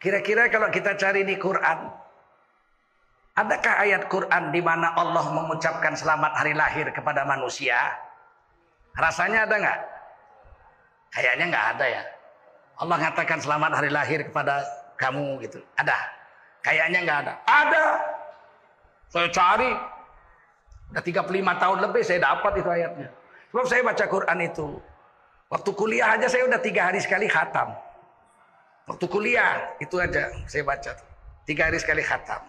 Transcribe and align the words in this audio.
Kira-kira 0.00 0.48
kalau 0.48 0.72
kita 0.72 0.96
cari 0.96 1.28
di 1.28 1.36
Quran, 1.36 1.92
adakah 3.36 3.74
ayat 3.84 4.08
Quran 4.08 4.48
di 4.48 4.64
mana 4.64 4.96
Allah 4.96 5.28
mengucapkan 5.28 5.92
selamat 5.92 6.40
hari 6.40 6.56
lahir 6.56 6.88
kepada 6.88 7.28
manusia? 7.28 7.76
Rasanya 8.96 9.44
ada 9.44 9.54
nggak? 9.60 9.80
Kayaknya 11.12 11.44
nggak 11.52 11.66
ada 11.76 11.84
ya. 11.84 12.02
Allah 12.80 12.96
mengatakan 12.96 13.38
selamat 13.44 13.70
hari 13.76 13.90
lahir 13.92 14.24
kepada 14.24 14.64
kamu 14.96 15.36
gitu. 15.44 15.60
Ada? 15.76 15.98
Kayaknya 16.64 16.98
nggak 17.04 17.18
ada. 17.28 17.32
Ada. 17.44 17.84
Saya 19.12 19.28
cari. 19.28 19.70
Udah 20.96 21.04
35 21.04 21.60
tahun 21.60 21.78
lebih 21.84 22.02
saya 22.08 22.24
dapat 22.24 22.52
itu 22.56 22.68
ayatnya. 22.72 23.08
Sebab 23.52 23.66
saya 23.68 23.84
baca 23.84 24.04
Quran 24.08 24.38
itu. 24.48 24.66
Waktu 25.52 25.70
kuliah 25.76 26.16
aja 26.16 26.24
saya 26.24 26.48
udah 26.48 26.60
tiga 26.62 26.88
hari 26.88 27.04
sekali 27.04 27.28
khatam. 27.28 27.89
Waktu 28.90 29.06
kuliah 29.06 29.78
itu 29.78 29.94
aja 30.02 30.34
saya 30.50 30.66
baca. 30.66 30.98
Tiga 31.46 31.70
hari 31.70 31.78
sekali 31.78 32.02
khatam. 32.02 32.42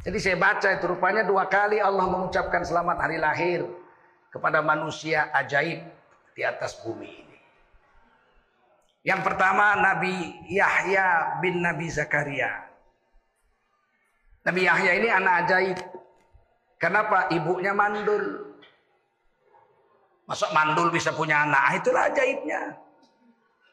Jadi 0.00 0.16
saya 0.16 0.40
baca 0.40 0.64
itu 0.72 0.88
rupanya 0.88 1.28
dua 1.28 1.44
kali 1.44 1.76
Allah 1.76 2.08
mengucapkan 2.08 2.64
selamat 2.64 2.96
hari 3.04 3.20
lahir 3.20 3.68
kepada 4.32 4.64
manusia 4.64 5.28
ajaib 5.36 5.84
di 6.32 6.40
atas 6.40 6.80
bumi 6.80 7.04
ini. 7.04 7.38
Yang 9.04 9.20
pertama 9.28 9.76
Nabi 9.76 10.40
Yahya 10.48 11.36
bin 11.44 11.60
Nabi 11.60 11.92
Zakaria. 11.92 12.64
Nabi 14.40 14.64
Yahya 14.64 14.92
ini 15.04 15.08
anak 15.12 15.34
ajaib. 15.44 15.78
Kenapa? 16.80 17.28
Ibunya 17.28 17.76
mandul. 17.76 18.56
Masuk 20.24 20.48
mandul 20.56 20.88
bisa 20.88 21.12
punya 21.12 21.44
anak. 21.44 21.60
Ah, 21.60 21.72
itulah 21.76 22.08
ajaibnya. 22.08 22.88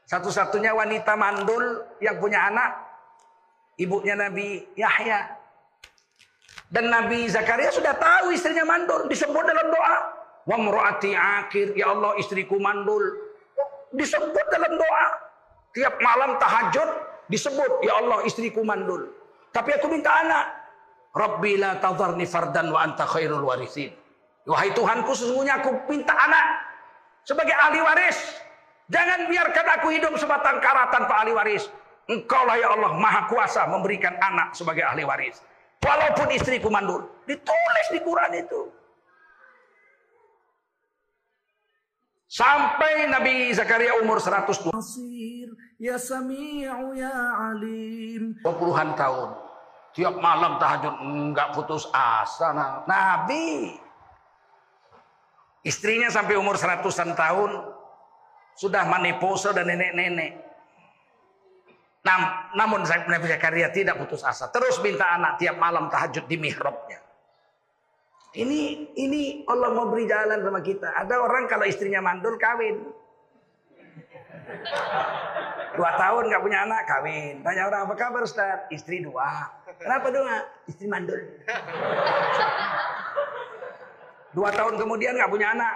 Satu-satunya 0.07 0.71
wanita 0.71 1.19
mandul 1.19 1.83
yang 1.99 2.15
punya 2.17 2.47
anak 2.47 2.87
ibunya 3.75 4.17
Nabi 4.17 4.65
Yahya. 4.73 5.35
Dan 6.67 6.91
Nabi 6.91 7.31
Zakaria 7.31 7.71
sudah 7.71 7.95
tahu 7.95 8.35
istrinya 8.35 8.67
mandul, 8.67 9.07
disebut 9.07 9.43
dalam 9.43 9.67
doa. 9.71 9.97
Wa 10.47 10.57
murati 10.59 11.15
akhir, 11.15 11.75
ya 11.75 11.95
Allah 11.95 12.15
istriku 12.19 12.59
mandul. 12.59 13.03
Disebut 13.95 14.45
dalam 14.51 14.75
doa. 14.75 15.05
Tiap 15.71 15.95
malam 16.03 16.35
tahajud 16.39 16.89
disebut, 17.31 17.71
ya 17.83 18.03
Allah 18.03 18.23
istriku 18.27 18.63
mandul. 18.67 19.11
Tapi 19.55 19.75
aku 19.79 19.87
minta 19.87 20.11
anak. 20.11 20.45
Rabbi 21.15 21.55
la 21.55 21.79
tadharni 21.79 22.27
fardan 22.27 22.71
wa 22.71 22.83
anta 22.83 23.07
khairul 23.07 23.47
warisin. 23.47 23.95
Wahai 24.47 24.71
Tuhanku 24.71 25.11
sesungguhnya 25.11 25.59
aku 25.59 25.75
minta 25.91 26.15
anak 26.15 26.45
sebagai 27.27 27.55
ahli 27.55 27.79
waris. 27.83 28.15
Jangan 28.87 29.27
biarkan 29.27 29.67
aku 29.79 29.87
hidup 29.91 30.15
sebatang 30.15 30.63
kara 30.63 30.87
tanpa 30.87 31.23
ahli 31.23 31.35
waris. 31.35 31.67
Engkau 32.07 32.47
lah 32.47 32.55
ya 32.55 32.71
Allah 32.71 32.95
maha 32.95 33.27
kuasa 33.27 33.67
memberikan 33.67 34.15
anak 34.23 34.55
sebagai 34.55 34.87
ahli 34.87 35.03
waris. 35.03 35.43
Walaupun 35.83 36.31
istriku 36.31 36.71
mandul. 36.71 37.03
Ditulis 37.27 37.87
di 37.91 37.99
Quran 37.99 38.31
itu. 38.39 38.61
Sampai 42.27 43.07
Nabi 43.07 43.55
Zakaria 43.55 43.99
umur 44.03 44.19
120 44.19 44.71
ya 45.79 45.95
sami'u 45.95 46.95
ya 46.95 47.11
alim. 47.51 48.35
20-an 48.43 48.89
tahun. 48.95 49.29
Tiap 49.95 50.15
malam 50.19 50.59
tahajud 50.59 50.95
enggak 51.03 51.55
putus 51.55 51.87
asa. 51.91 52.55
Nabi 52.87 53.75
Istrinya 55.67 56.07
sampai 56.07 56.39
umur 56.39 56.55
seratusan 56.55 57.11
tahun 57.11 57.51
sudah 58.57 58.83
menepose 58.89 59.53
dan 59.53 59.69
nenek-nenek. 59.69 60.33
Nam, 62.01 62.21
namun 62.57 62.81
Nabi 62.87 63.25
Zakaria 63.29 63.69
tidak 63.69 64.01
putus 64.01 64.25
asa. 64.25 64.49
Terus 64.49 64.81
minta 64.81 65.05
anak 65.13 65.37
tiap 65.37 65.59
malam 65.59 65.91
tahajud 65.91 66.25
di 66.25 66.39
mihrabnya. 66.39 67.03
Ini 68.37 68.93
ini 68.95 69.21
Allah 69.49 69.73
mau 69.73 69.89
beri 69.89 70.07
jalan 70.07 70.39
sama 70.41 70.61
kita. 70.61 70.93
Ada 70.93 71.15
orang 71.19 71.49
kalau 71.49 71.65
istrinya 71.67 71.99
mandul 71.99 72.37
kawin. 72.39 72.79
Dua 75.75 75.91
tahun 75.99 76.23
nggak 76.31 76.41
punya 76.41 76.59
anak 76.63 76.81
kawin. 76.87 77.43
Tanya 77.43 77.63
orang 77.67 77.81
apa 77.89 77.95
kabar 77.97 78.21
Ustaz? 78.23 78.65
Istri 78.71 79.03
dua. 79.03 79.51
Kenapa 79.77 80.07
dua? 80.09 80.47
Istri 80.69 80.85
mandul. 80.87 81.21
Dua 84.31 84.49
tahun 84.53 84.73
kemudian 84.79 85.17
nggak 85.17 85.31
punya 85.33 85.51
anak. 85.57 85.75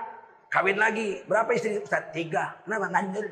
Kawin 0.52 0.76
lagi. 0.76 1.24
Berapa 1.32 1.48
istri 1.56 1.80
Ustaz? 1.80 2.12
Tiga. 2.12 2.60
Kenapa? 2.68 2.92
Ngandel. 2.92 3.32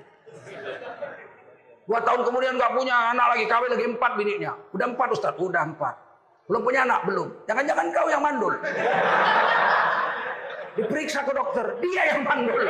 Dua 1.83 1.99
tahun 2.05 2.21
kemudian 2.23 2.55
nggak 2.55 2.71
punya 2.71 2.95
anak 3.11 3.35
lagi. 3.35 3.43
Kawin 3.51 3.69
lagi 3.75 3.85
empat 3.91 4.11
bininya. 4.15 4.55
Udah 4.71 4.87
empat 4.87 5.07
Ustaz? 5.11 5.35
Udah 5.35 5.67
empat. 5.67 5.95
Belum 6.47 6.63
punya 6.63 6.87
anak? 6.87 7.03
Belum. 7.03 7.27
Jangan-jangan 7.43 7.85
kau 7.91 8.07
yang 8.07 8.23
mandul. 8.23 8.53
Diperiksa 10.79 11.27
ke 11.27 11.31
dokter. 11.35 11.65
Dia 11.83 12.15
yang 12.15 12.23
mandul. 12.23 12.63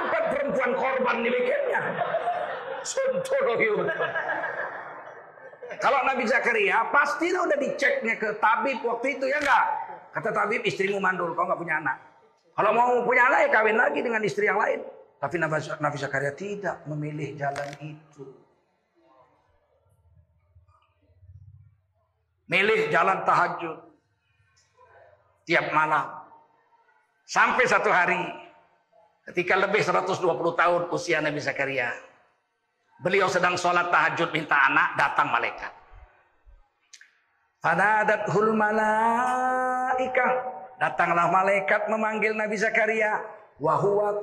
Empat 0.00 0.24
perempuan 0.28 0.70
korban 0.76 1.16
dibikinnya. 1.24 1.80
Kalau 5.80 6.00
Nabi 6.04 6.24
Zakaria 6.28 6.84
pasti 6.92 7.32
udah 7.32 7.56
diceknya 7.56 8.14
ke 8.20 8.36
tabib 8.36 8.84
waktu 8.84 9.16
itu 9.16 9.24
ya 9.24 9.40
enggak? 9.40 9.64
Kata 10.10 10.28
tabib 10.34 10.60
istrimu 10.66 10.98
mandul, 10.98 11.32
kau 11.32 11.46
nggak 11.46 11.60
punya 11.60 11.80
anak. 11.80 12.09
Kalau 12.54 12.70
mau 12.74 13.00
punya 13.06 13.30
anak 13.30 13.40
ya 13.46 13.48
kawin 13.54 13.78
lagi 13.78 14.00
dengan 14.02 14.22
istri 14.26 14.44
yang 14.50 14.58
lain. 14.58 14.82
Tapi 15.20 15.36
Nabi 15.36 15.96
Zakaria 16.00 16.32
tidak 16.32 16.80
memilih 16.88 17.36
jalan 17.36 17.68
itu. 17.84 18.24
Milih 22.48 22.88
jalan 22.88 23.20
tahajud. 23.28 23.78
Tiap 25.44 25.70
malam. 25.76 26.08
Sampai 27.28 27.68
satu 27.68 27.92
hari. 27.92 28.18
Ketika 29.28 29.54
lebih 29.60 29.84
120 29.84 30.18
tahun 30.56 30.82
usia 30.90 31.20
Nabi 31.20 31.38
Zakaria. 31.38 31.92
Beliau 33.04 33.28
sedang 33.28 33.54
sholat 33.60 33.92
tahajud 33.92 34.32
minta 34.32 34.56
anak. 34.66 34.96
Datang 34.98 35.28
malaikat. 35.30 35.72
Fanadathul 37.60 38.56
malaikah. 38.56 40.32
Datanglah 40.80 41.28
malaikat 41.28 41.92
memanggil 41.92 42.32
Nabi 42.32 42.56
Zakaria. 42.56 43.20
Wahuwa 43.60 44.16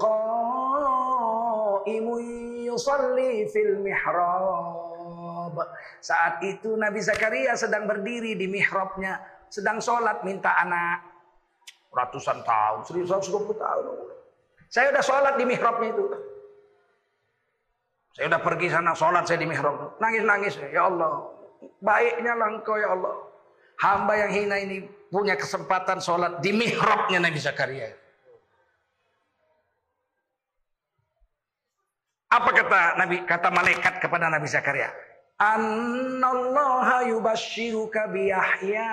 qaimu 1.85 2.18
yusalli 2.66 3.45
fil 3.53 3.78
mihrab. 3.85 5.53
Saat 6.01 6.41
itu 6.41 6.73
Nabi 6.73 6.97
Zakaria 7.06 7.53
sedang 7.53 7.85
berdiri 7.85 8.34
di 8.34 8.50
mihrabnya. 8.50 9.22
Sedang 9.53 9.78
sholat 9.78 10.25
minta 10.25 10.57
anak. 10.57 11.06
Ratusan 11.94 12.41
tahun, 12.41 12.81
120 12.89 13.53
tahun. 13.53 13.85
Saya 14.74 14.89
udah 14.97 15.03
sholat 15.06 15.38
di 15.38 15.45
mihrabnya 15.45 15.94
itu. 15.94 16.09
Saya 18.18 18.34
udah 18.34 18.41
pergi 18.41 18.74
sana 18.74 18.97
sholat 18.97 19.29
saya 19.29 19.38
di 19.38 19.45
mihrab. 19.45 19.94
Nangis-nangis. 20.01 20.57
Ya 20.74 20.89
Allah. 20.89 21.22
Baiknya 21.85 22.34
lah 22.34 22.50
engkau 22.50 22.74
ya 22.81 22.97
Allah. 22.97 23.13
Hamba 23.78 24.18
yang 24.18 24.34
hina 24.34 24.57
ini 24.57 24.96
punya 25.07 25.40
kesempatan 25.40 26.03
sholat 26.03 26.40
di 26.44 26.51
mihrabnya 26.51 27.23
Nabi 27.23 27.40
Zakaria. 27.40 27.90
Apa 32.28 32.50
kata 32.51 32.81
Nabi 33.00 33.23
kata 33.23 33.50
malaikat 33.50 34.03
kepada 34.03 34.28
Nabi 34.28 34.47
Zakaria? 34.51 34.91
Annallaha 35.40 37.07
yubashshiruka 37.07 38.12
biyahya. 38.12 38.91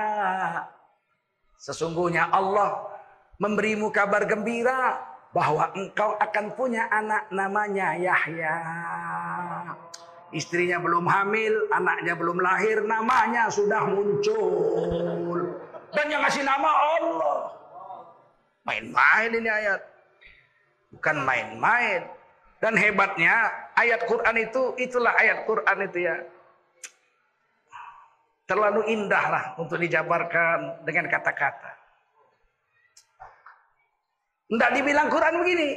Sesungguhnya 1.58 2.30
Allah 2.30 2.84
memberimu 3.40 3.90
kabar 3.90 4.28
gembira 4.28 5.00
bahwa 5.34 5.72
engkau 5.74 6.14
akan 6.14 6.46
punya 6.54 6.86
anak 6.94 7.26
namanya 7.34 7.98
Yahya. 7.98 8.56
Istrinya 10.30 10.78
belum 10.78 11.06
hamil, 11.06 11.70
anaknya 11.74 12.14
belum 12.14 12.38
lahir, 12.38 12.82
namanya 12.86 13.50
sudah 13.50 13.82
muncul. 13.86 15.23
Dan 15.94 16.06
yang 16.10 16.22
ngasih 16.26 16.42
nama 16.42 16.70
Allah. 16.98 17.38
Main-main 18.66 19.30
ini 19.30 19.48
ayat. 19.48 19.80
Bukan 20.94 21.16
main-main. 21.22 22.02
Dan 22.58 22.74
hebatnya 22.80 23.52
ayat 23.76 24.08
Quran 24.08 24.36
itu, 24.40 24.72
itulah 24.80 25.12
ayat 25.14 25.44
Quran 25.44 25.78
itu 25.84 25.98
ya. 26.02 26.16
Terlalu 28.44 28.88
indah 28.92 29.24
lah 29.28 29.44
untuk 29.56 29.80
dijabarkan 29.80 30.84
dengan 30.84 31.08
kata-kata. 31.08 31.72
Tidak 34.48 34.70
dibilang 34.76 35.08
Quran 35.08 35.40
begini. 35.40 35.68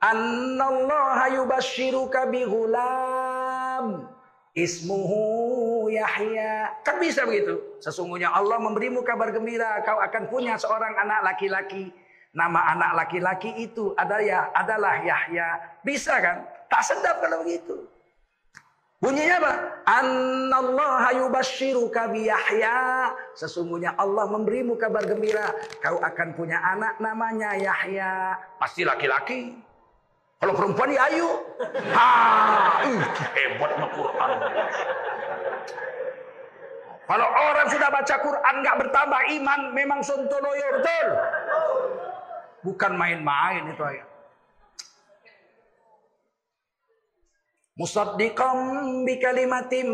Annallaha 0.00 1.32
yubashiruka 1.32 2.28
bighulam. 2.28 4.08
Ismuhu 4.52 5.63
Yahya. 5.90 6.70
Kan 6.86 7.00
bisa 7.00 7.24
begitu. 7.24 7.60
Sesungguhnya 7.80 8.32
Allah 8.32 8.60
memberimu 8.60 9.02
kabar 9.02 9.32
gembira. 9.32 9.82
Kau 9.82 10.00
akan 10.00 10.28
punya 10.28 10.54
seorang 10.60 10.94
anak 10.96 11.20
laki-laki. 11.24 11.92
Nama 12.34 12.74
anak 12.74 12.90
laki-laki 12.98 13.54
itu 13.62 13.94
adalah, 13.94 14.50
adalah 14.52 14.98
Yahya. 15.00 15.80
Bisa 15.86 16.18
kan? 16.18 16.42
Tak 16.66 16.82
sedap 16.82 17.22
kalau 17.22 17.46
begitu. 17.46 17.86
Bunyinya 19.04 19.36
apa? 19.36 19.52
Annallaha 19.84 21.10
yubashshiruka 21.12 22.08
bi 22.08 22.24
Yahya. 22.24 23.12
Sesungguhnya 23.36 23.92
Allah 24.00 24.24
memberimu 24.32 24.80
kabar 24.80 25.04
gembira, 25.04 25.52
kau 25.84 26.00
akan 26.00 26.32
punya 26.32 26.56
anak 26.64 26.96
namanya 27.04 27.52
Yahya. 27.52 28.32
Pasti 28.56 28.80
laki-laki. 28.80 29.60
Kalau 30.40 30.56
perempuan 30.56 30.88
ya 30.92 31.08
ayu. 31.08 31.28
Ha, 31.96 32.08
uh, 32.84 33.00
hebat 33.32 33.72
Quran. 33.96 34.30
Kalau 37.04 37.28
orang 37.28 37.68
sudah 37.68 37.88
baca 37.92 38.16
Quran 38.16 38.54
nggak 38.64 38.78
bertambah 38.80 39.22
iman, 39.40 39.60
memang 39.76 40.00
sontoloyo 40.00 40.66
betul. 40.80 41.08
Bukan 42.64 42.92
main-main 42.96 43.68
itu 43.68 43.82
ayat. 43.84 44.08
Musaddiqam 47.76 48.56
bi 49.04 49.20
kalimatim 49.20 49.88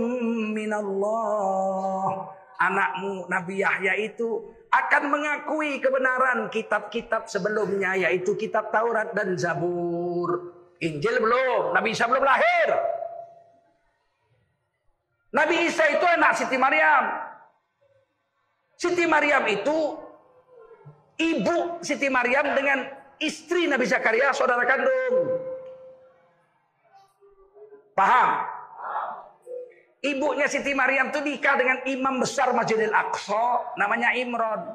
minallah. 0.54 2.30
Anakmu 2.60 3.26
Nabi 3.26 3.64
Yahya 3.64 3.96
itu 3.96 4.52
akan 4.70 5.02
mengakui 5.10 5.82
kebenaran 5.82 6.46
kitab-kitab 6.52 7.26
sebelumnya 7.26 7.96
yaitu 7.98 8.38
kitab 8.38 8.70
Taurat 8.70 9.10
dan 9.16 9.34
Zabur. 9.34 10.54
Injil 10.78 11.18
belum, 11.18 11.74
Nabi 11.74 11.90
Isa 11.90 12.06
belum 12.06 12.22
lahir. 12.22 12.99
Nabi 15.30 15.70
Isa 15.70 15.86
itu 15.86 16.04
anak 16.06 16.34
Siti 16.34 16.58
Maryam. 16.58 17.04
Siti 18.74 19.04
Maryam 19.06 19.44
itu 19.46 19.78
ibu 21.20 21.78
Siti 21.84 22.10
Maryam 22.10 22.50
dengan 22.58 22.88
istri 23.22 23.70
Nabi 23.70 23.86
Zakaria 23.86 24.34
saudara 24.34 24.66
kandung. 24.66 25.38
Paham? 27.94 28.30
Ibunya 30.00 30.48
Siti 30.48 30.72
Maryam 30.72 31.12
itu 31.12 31.20
nikah 31.20 31.60
dengan 31.60 31.84
imam 31.84 32.24
besar 32.24 32.56
Masjidil 32.56 32.90
Aqsa 32.90 33.76
namanya 33.76 34.16
Imron. 34.16 34.72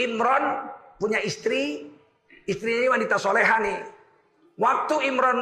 Imron 0.00 0.64
punya 0.96 1.20
istri, 1.20 1.92
istrinya 2.48 2.80
ini 2.80 2.88
wanita 2.88 3.20
soleha 3.20 3.60
nih. 3.60 3.78
Waktu 4.56 5.12
Imron 5.12 5.38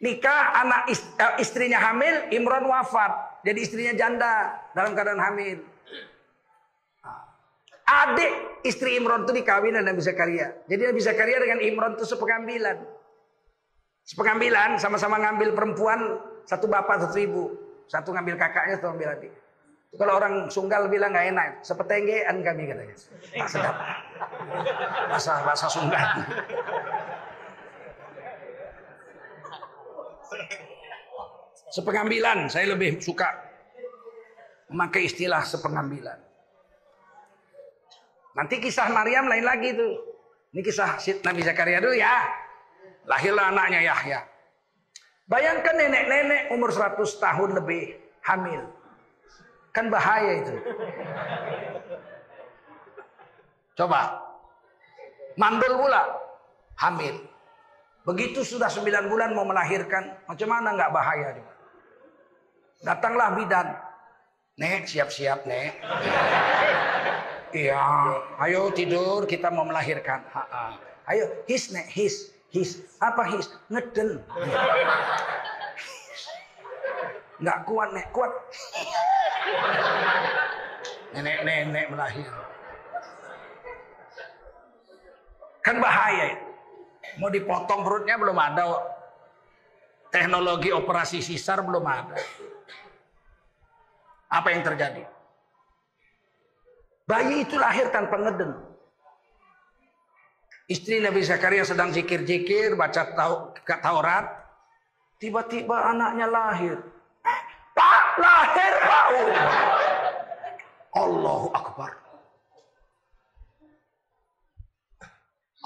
nikah, 0.00 0.42
anak 0.64 0.80
eh, 0.90 1.32
istrinya 1.40 1.80
hamil, 1.80 2.28
Imron 2.32 2.68
wafat. 2.68 3.42
Jadi 3.46 3.58
istrinya 3.62 3.94
janda 3.94 4.58
dalam 4.74 4.92
keadaan 4.92 5.22
hamil. 5.22 5.62
Adik 7.86 8.66
istri 8.66 8.98
Imron 8.98 9.22
itu 9.22 9.32
dikawin 9.38 9.78
dengan 9.78 9.94
Nabi 9.94 10.02
Zakaria. 10.02 10.50
Jadi 10.66 10.90
Nabi 10.90 10.98
Zakaria 10.98 11.38
dengan 11.38 11.62
Imron 11.62 11.94
itu 11.94 12.02
sepengambilan. 12.02 12.82
Sepengambilan 14.02 14.82
sama-sama 14.82 15.22
ngambil 15.22 15.54
perempuan 15.54 16.18
satu 16.42 16.66
bapak 16.66 17.06
satu 17.06 17.18
ibu. 17.22 17.44
Satu 17.86 18.10
ngambil 18.10 18.34
kakaknya 18.34 18.82
satu 18.82 18.90
ngambil 18.90 19.14
adik. 19.14 19.32
Kalau 19.94 20.12
orang 20.18 20.50
sunggal 20.50 20.90
bilang 20.90 21.14
nggak 21.14 21.26
enak, 21.30 21.50
sepetenggean 21.62 22.42
kami 22.42 22.68
katanya. 22.68 22.96
Tak 23.38 23.48
sedap. 23.48 23.76
Bahasa 25.08 25.32
bahasa 25.46 25.66
sunggal. 25.70 26.06
Sepengambilan, 31.70 32.46
saya 32.48 32.72
lebih 32.72 33.02
suka 33.02 33.26
memakai 34.70 35.06
istilah 35.06 35.42
sepengambilan. 35.42 36.18
Nanti 38.36 38.60
kisah 38.60 38.92
Maryam 38.92 39.26
lain 39.26 39.44
lagi 39.44 39.72
tuh. 39.72 39.92
Ini 40.52 40.60
kisah 40.60 41.00
Nabi 41.24 41.40
Zakaria 41.44 41.80
dulu 41.80 41.96
ya. 41.96 42.26
Lahirlah 43.08 43.54
anaknya 43.54 43.80
Yahya. 43.86 44.20
Bayangkan 45.26 45.74
nenek-nenek 45.74 46.54
umur 46.54 46.70
100 46.70 47.02
tahun 47.18 47.50
lebih 47.58 47.98
hamil. 48.22 48.62
Kan 49.74 49.90
bahaya 49.90 50.32
itu. 50.44 50.54
Coba. 53.76 54.22
Mandul 55.36 55.74
pula. 55.76 56.02
Hamil. 56.80 57.35
Begitu 58.06 58.46
sudah 58.46 58.70
9 58.70 59.10
bulan 59.10 59.34
mau 59.34 59.42
melahirkan. 59.42 60.14
Macam 60.30 60.46
mana 60.46 60.78
nggak 60.78 60.94
bahaya 60.94 61.28
juga. 61.34 61.52
Datanglah 62.86 63.34
bidan. 63.34 63.74
Nek, 64.56 64.86
siap-siap, 64.86 65.42
Nek. 65.42 65.82
Iya, 67.50 67.82
ayo 68.46 68.70
tidur, 68.70 69.26
kita 69.26 69.50
mau 69.50 69.66
melahirkan. 69.66 70.22
Ha 70.30 70.44
-ha. 70.46 70.64
Ayo, 71.10 71.26
his, 71.50 71.74
Nek, 71.74 71.90
his. 71.90 72.30
His. 72.54 72.86
Apa 73.02 73.26
his? 73.26 73.50
Ngeden. 73.68 74.22
Nggak 77.42 77.58
kuat, 77.66 77.90
nek. 77.90 78.06
Kuat. 78.14 78.32
Nenek-nenek 81.10 81.86
melahir. 81.90 82.30
Kan 85.66 85.82
bahaya. 85.82 86.45
Mau 87.16 87.32
dipotong 87.32 87.80
perutnya 87.80 88.20
belum 88.20 88.36
ada. 88.36 88.64
Teknologi 90.12 90.70
operasi 90.72 91.20
sisar 91.20 91.60
belum 91.64 91.84
ada. 91.84 92.16
Apa 94.32 94.48
yang 94.52 94.62
terjadi? 94.64 95.04
Bayi 97.06 97.46
itu 97.46 97.54
lahir 97.56 97.88
tanpa 97.94 98.18
ngeden. 98.18 98.52
Istri 100.66 100.98
Nabi 100.98 101.22
Zakaria 101.22 101.62
sedang 101.62 101.94
zikir-zikir, 101.94 102.74
baca 102.74 103.14
Taurat. 103.62 104.26
Tiba-tiba 105.22 105.94
anaknya 105.94 106.26
lahir. 106.26 106.76
Pak, 107.76 108.06
lahir 108.18 108.74
Pak. 108.82 109.06
Allahu 110.96 111.48
Akbar. 111.54 112.05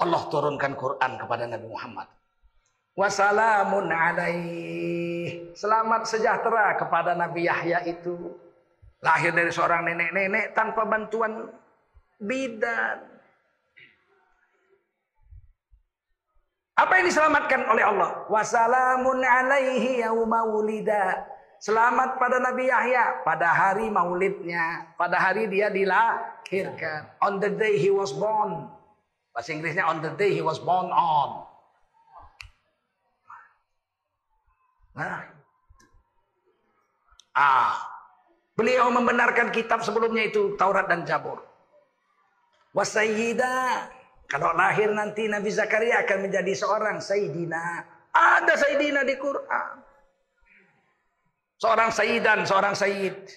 Allah 0.01 0.21
turunkan 0.33 0.73
Quran 0.73 1.11
kepada 1.21 1.45
Nabi 1.45 1.67
Muhammad. 1.69 2.09
Wassalamun 2.97 3.85
alaih. 3.87 5.53
Selamat 5.53 6.09
sejahtera 6.09 6.73
kepada 6.73 7.13
Nabi 7.13 7.45
Yahya 7.45 7.85
itu. 7.85 8.33
Lahir 9.01 9.33
dari 9.33 9.53
seorang 9.53 9.85
nenek-nenek 9.85 10.57
tanpa 10.57 10.89
bantuan 10.89 11.49
bidan. 12.17 13.01
Apa 16.77 16.97
yang 16.97 17.05
diselamatkan 17.05 17.61
oleh 17.69 17.85
Allah? 17.85 18.25
Wassalamun 18.25 19.21
alaihi 19.21 20.01
yauma 20.01 20.49
wulida. 20.49 21.29
Selamat 21.61 22.17
pada 22.17 22.41
Nabi 22.41 22.73
Yahya 22.73 23.21
pada 23.21 23.53
hari 23.53 23.85
maulidnya, 23.85 24.89
pada 24.97 25.21
hari 25.21 25.45
dia 25.45 25.69
dilahirkan. 25.69 27.05
On 27.21 27.37
the 27.37 27.53
day 27.53 27.77
he 27.77 27.93
was 27.93 28.09
born. 28.09 28.80
Bahasa 29.31 29.55
Inggrisnya 29.55 29.87
on 29.87 30.03
the 30.03 30.11
day 30.19 30.35
he 30.35 30.43
was 30.43 30.59
born 30.59 30.91
on. 30.91 31.47
Nah. 34.95 35.23
Ah. 37.31 37.75
Beliau 38.51 38.91
membenarkan 38.91 39.49
kitab 39.55 39.81
sebelumnya 39.81 40.27
itu 40.27 40.59
Taurat 40.59 40.85
dan 40.91 41.07
Jabur. 41.07 41.39
Wasayyida 42.75 43.87
kalau 44.27 44.51
lahir 44.55 44.91
nanti 44.91 45.27
Nabi 45.27 45.51
Zakaria 45.51 46.03
akan 46.03 46.27
menjadi 46.27 46.51
seorang 46.55 46.99
Sayyidina. 46.99 47.83
Ada 48.11 48.53
Sayyidina 48.59 49.07
di 49.07 49.15
Quran. 49.15 49.91
Seorang 51.61 51.93
Sayyidan, 51.93 52.41
seorang 52.41 52.73
Sayyid. 52.73 53.29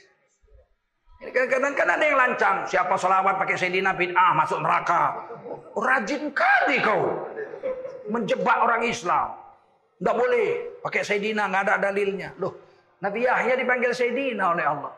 Kadang-kadang 1.31 1.73
kan 1.73 1.88
ada 1.88 2.04
yang 2.04 2.19
lancang. 2.21 2.57
Siapa 2.69 2.95
sholawat 3.00 3.40
pakai 3.40 3.57
Sayyidina 3.57 3.97
bid'ah 3.97 4.37
masuk 4.37 4.61
neraka. 4.61 5.25
Rajin 5.73 6.28
kali 6.37 6.76
kau. 6.85 7.25
Menjebak 8.12 8.59
orang 8.61 8.85
Islam. 8.85 9.33
Tidak 9.97 10.16
boleh 10.21 10.49
pakai 10.85 11.00
Sayyidina, 11.00 11.49
nggak 11.49 11.62
ada 11.71 11.88
dalilnya. 11.88 12.37
Loh, 12.37 12.52
Nabi 13.00 13.25
Yahya 13.25 13.57
dipanggil 13.57 13.97
Sayyidina 13.97 14.52
oleh 14.52 14.64
Allah. 14.69 14.93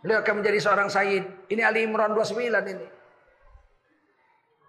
Beliau 0.00 0.24
akan 0.24 0.40
menjadi 0.40 0.58
seorang 0.62 0.88
Sayyid. 0.88 1.52
Ini 1.52 1.62
Ali 1.66 1.84
Imran 1.84 2.16
29 2.16 2.72
ini. 2.72 2.86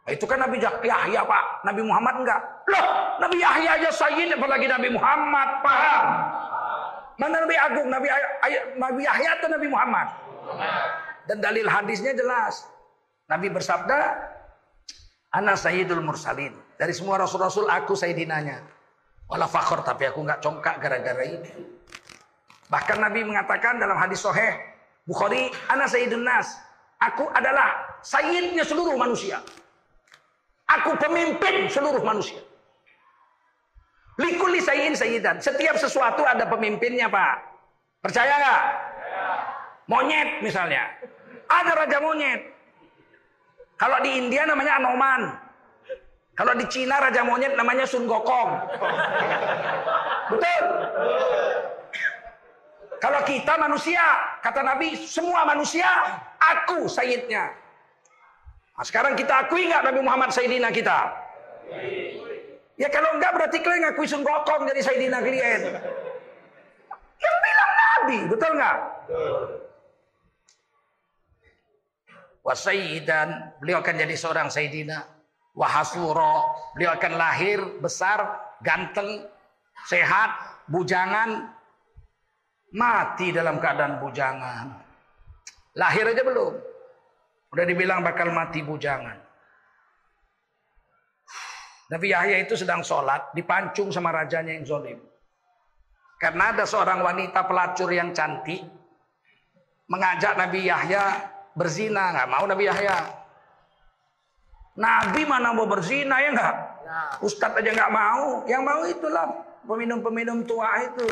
Itu 0.08 0.24
kan 0.24 0.40
Nabi 0.40 0.60
Yahya 0.64 1.22
Pak, 1.28 1.68
Nabi 1.68 1.82
Muhammad 1.84 2.24
enggak. 2.24 2.42
Loh, 2.72 2.86
Nabi 3.20 3.44
Yahya 3.44 3.76
aja 3.76 3.92
sayyid 3.92 4.32
apalagi 4.40 4.64
Nabi 4.64 4.88
Muhammad, 4.96 5.50
paham? 5.60 6.06
Mana 7.20 7.44
Nabi 7.44 7.56
Agung, 7.60 7.88
Nabi 7.92 8.08
Nabi 8.80 9.02
Yahya 9.04 9.30
atau 9.36 9.52
Nabi 9.52 9.68
Muhammad? 9.68 10.08
Dan 11.28 11.44
dalil 11.44 11.68
hadisnya 11.68 12.16
jelas. 12.16 12.64
Nabi 13.28 13.52
bersabda, 13.52 14.16
Ana 15.36 15.60
sayyidul 15.60 16.00
mursalin. 16.00 16.56
Dari 16.80 16.96
semua 16.96 17.20
rasul-rasul 17.20 17.68
aku 17.68 17.94
sayyidinanya. 18.00 18.64
Wala 19.28 19.44
fakhr 19.44 19.84
tapi 19.84 20.08
aku 20.08 20.24
enggak 20.24 20.40
congkak 20.40 20.80
gara-gara 20.80 21.24
ini. 21.28 21.52
Bahkan 22.72 22.98
Nabi 23.04 23.28
mengatakan 23.28 23.76
dalam 23.76 24.00
hadis 24.00 24.24
sahih 24.24 24.56
Bukhari, 25.08 25.52
Ana 25.72 25.88
sayyidun 25.88 26.24
nas. 26.24 26.60
Aku 27.00 27.32
adalah 27.32 28.00
sayyidnya 28.04 28.68
seluruh 28.68 29.00
manusia. 29.00 29.40
Aku 30.68 31.00
pemimpin 31.00 31.72
seluruh 31.72 32.04
manusia. 32.04 32.44
Likuli 34.20 34.60
sayyin 34.60 34.98
sayyidan. 34.98 35.38
Setiap 35.40 35.78
sesuatu 35.78 36.26
ada 36.26 36.50
pemimpinnya, 36.50 37.08
Pak. 37.08 37.36
Percaya 38.02 38.34
nggak? 38.36 38.62
Monyet 39.88 40.44
misalnya. 40.44 40.84
Ada 41.48 41.72
raja 41.74 41.98
monyet. 42.04 42.44
Kalau 43.80 44.04
di 44.04 44.20
India 44.20 44.44
namanya 44.44 44.84
Anoman. 44.84 45.32
Kalau 46.38 46.54
di 46.54 46.68
Cina 46.70 47.02
raja 47.02 47.24
monyet 47.24 47.56
namanya 47.56 47.88
Sun 47.88 48.06
Gokong. 48.06 48.52
Betul? 50.30 50.64
Kalau 52.98 53.22
kita 53.24 53.54
manusia, 53.62 54.04
kata 54.42 54.62
Nabi, 54.66 54.98
semua 54.98 55.46
manusia, 55.48 55.88
aku 56.38 56.90
sayyidnya. 56.90 57.54
Nah, 58.78 58.86
sekarang 58.86 59.18
kita 59.18 59.46
akui 59.46 59.66
nggak 59.70 59.86
Nabi 59.86 60.00
Muhammad 60.06 60.30
sayyidina 60.30 60.70
kita? 60.70 61.10
Ya 62.78 62.90
kalau 62.94 63.18
enggak 63.18 63.34
berarti 63.34 63.58
kalian 63.62 63.90
ngakui 63.90 64.06
Sun 64.06 64.22
Gokong 64.22 64.70
jadi 64.70 64.82
sayyidina 64.84 65.18
kalian. 65.24 65.62
Yang 67.18 67.38
bilang 67.42 67.72
Nabi, 67.74 68.18
betul 68.30 68.52
nggak? 68.54 68.78
Wasayyidan, 72.48 73.60
beliau 73.60 73.84
akan 73.84 74.08
jadi 74.08 74.16
seorang 74.16 74.48
sayyidina. 74.48 75.04
Wahasuro, 75.52 76.48
beliau 76.80 76.96
akan 76.96 77.14
lahir 77.20 77.60
besar, 77.84 78.24
ganteng, 78.64 79.28
sehat, 79.92 80.64
bujangan, 80.72 81.52
mati 82.72 83.36
dalam 83.36 83.60
keadaan 83.60 84.00
bujangan. 84.00 84.80
Lahir 85.76 86.08
aja 86.08 86.24
belum. 86.24 86.54
Udah 87.52 87.66
dibilang 87.68 88.00
bakal 88.00 88.32
mati 88.32 88.64
bujangan. 88.64 89.20
Nabi 91.92 92.08
Yahya 92.16 92.48
itu 92.48 92.56
sedang 92.56 92.80
sholat, 92.80 93.36
dipancung 93.36 93.92
sama 93.92 94.16
rajanya 94.16 94.56
yang 94.56 94.64
zolim. 94.64 95.00
Karena 96.16 96.56
ada 96.56 96.64
seorang 96.64 97.04
wanita 97.04 97.44
pelacur 97.44 97.92
yang 97.92 98.16
cantik, 98.16 98.64
mengajak 99.92 100.36
Nabi 100.36 100.68
Yahya 100.68 101.37
berzina. 101.58 102.14
Nggak 102.14 102.30
mau 102.30 102.44
Nabi 102.46 102.64
Yahya. 102.70 102.98
Nabi 104.78 105.22
mana 105.26 105.50
mau 105.58 105.66
berzina 105.66 106.22
ya 106.22 106.30
nggak? 106.38 106.56
Ya. 106.86 107.00
Ustadz 107.26 107.58
aja 107.58 107.72
nggak 107.74 107.92
mau. 107.92 108.46
Yang 108.46 108.62
mau 108.62 108.82
itulah 108.86 109.26
peminum-peminum 109.66 110.46
tua 110.46 110.86
itu. 110.86 111.10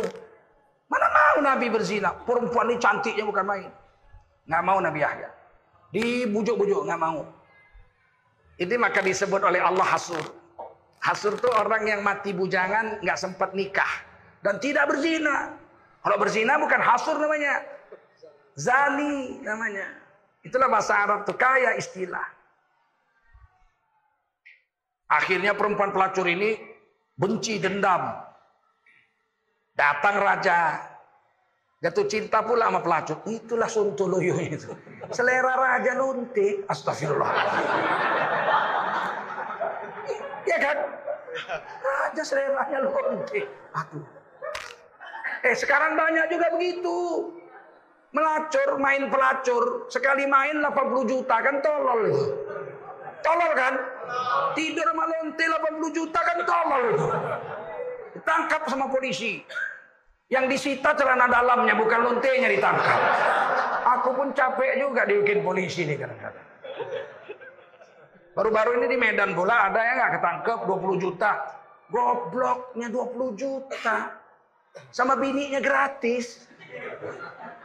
Mana 0.85 1.09
mau 1.09 1.37
Nabi 1.41 1.67
berzina? 1.73 2.13
Perempuan 2.13 2.69
ini 2.69 2.77
cantiknya 2.77 3.25
bukan 3.25 3.41
main. 3.41 3.71
Nggak 4.45 4.63
mau 4.63 4.77
Nabi 4.77 5.01
Yahya. 5.01 5.29
Dibujuk-bujuk 5.89 6.85
nggak 6.85 7.01
mau. 7.01 7.25
Ini 8.55 8.75
maka 8.77 9.01
disebut 9.01 9.41
oleh 9.41 9.59
Allah 9.59 9.83
hasur. 9.83 10.21
Hasur 11.01 11.37
itu 11.37 11.49
orang 11.51 11.83
yang 11.85 12.01
mati 12.01 12.31
bujangan 12.31 13.01
nggak 13.03 13.17
sempat 13.19 13.51
nikah 13.51 13.89
dan 14.45 14.61
tidak 14.61 14.89
berzina. 14.89 15.57
Kalau 16.05 16.17
berzina 16.21 16.61
bukan 16.61 16.81
hasur 16.81 17.17
namanya, 17.17 17.65
zani 18.53 19.41
namanya. 19.41 20.04
Itulah 20.45 20.69
bahasa 20.69 20.93
Arab 20.93 21.25
tuh 21.25 21.33
kaya 21.33 21.73
istilah. 21.73 22.21
Akhirnya 25.09 25.57
perempuan 25.57 25.89
pelacur 25.89 26.29
ini 26.29 26.53
benci 27.17 27.57
dendam. 27.57 28.21
Datang 29.75 30.21
raja, 30.21 30.79
jatuh 31.81 32.05
cinta 32.05 32.45
pula 32.45 32.69
sama 32.69 32.79
pelacur. 32.85 33.17
Itulah 33.25 33.67
Suntoloyo 33.67 34.37
itu. 34.37 34.69
Selera 35.09 35.57
raja 35.57 35.97
luntik. 35.97 36.63
Astagfirullah. 36.69 37.33
Ya 40.45 40.57
kan? 40.61 40.77
Raja 41.81 42.23
seleranya 42.23 42.79
lonte. 42.85 43.41
Aduh. 43.75 44.05
Eh 45.45 45.53
sekarang 45.57 45.97
banyak 45.97 46.25
juga 46.31 46.47
begitu. 46.53 46.97
Melacur, 48.15 48.79
main 48.79 49.11
pelacur. 49.11 49.91
Sekali 49.91 50.23
main 50.23 50.63
80 50.63 51.03
juta 51.03 51.35
kan 51.35 51.59
tolol. 51.59 52.15
Tolol 53.19 53.51
kan? 53.59 53.73
Tidur 54.55 54.87
sama 54.87 55.03
lonte 55.03 55.43
80 55.43 55.91
juta 55.91 56.19
kan 56.23 56.39
tolol. 56.47 56.85
Ditangkap 58.15 58.61
sama 58.71 58.87
polisi. 58.87 59.43
Yang 60.31 60.57
disita 60.57 60.95
celana 60.95 61.27
dalamnya 61.27 61.75
bukan 61.75 61.99
lontenya 62.07 62.47
ditangkap. 62.47 62.99
Aku 63.99 64.15
pun 64.15 64.31
capek 64.31 64.79
juga 64.79 65.03
dibikin 65.03 65.43
polisi 65.43 65.83
nih 65.83 65.99
kadang-kadang. 65.99 66.47
Baru-baru 68.31 68.79
ini 68.79 68.95
di 68.95 68.97
Medan 68.97 69.35
bola 69.35 69.67
ada 69.67 69.79
yang 69.83 69.95
nggak 69.99 70.13
ketangkep 70.19 70.59
20 70.71 71.03
juta. 71.03 71.31
Gobloknya 71.91 72.87
20 72.87 73.35
juta. 73.35 74.23
Sama 74.95 75.19
bininya 75.19 75.59
gratis. 75.59 76.54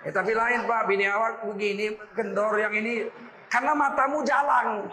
Ya 0.01 0.11
tapi 0.17 0.33
lain 0.33 0.65
pak, 0.65 0.83
bini 0.89 1.05
awak 1.05 1.45
begini, 1.45 1.93
kendor 2.17 2.57
yang 2.57 2.73
ini. 2.73 3.09
Karena 3.51 3.75
matamu 3.75 4.23
jalan. 4.23 4.87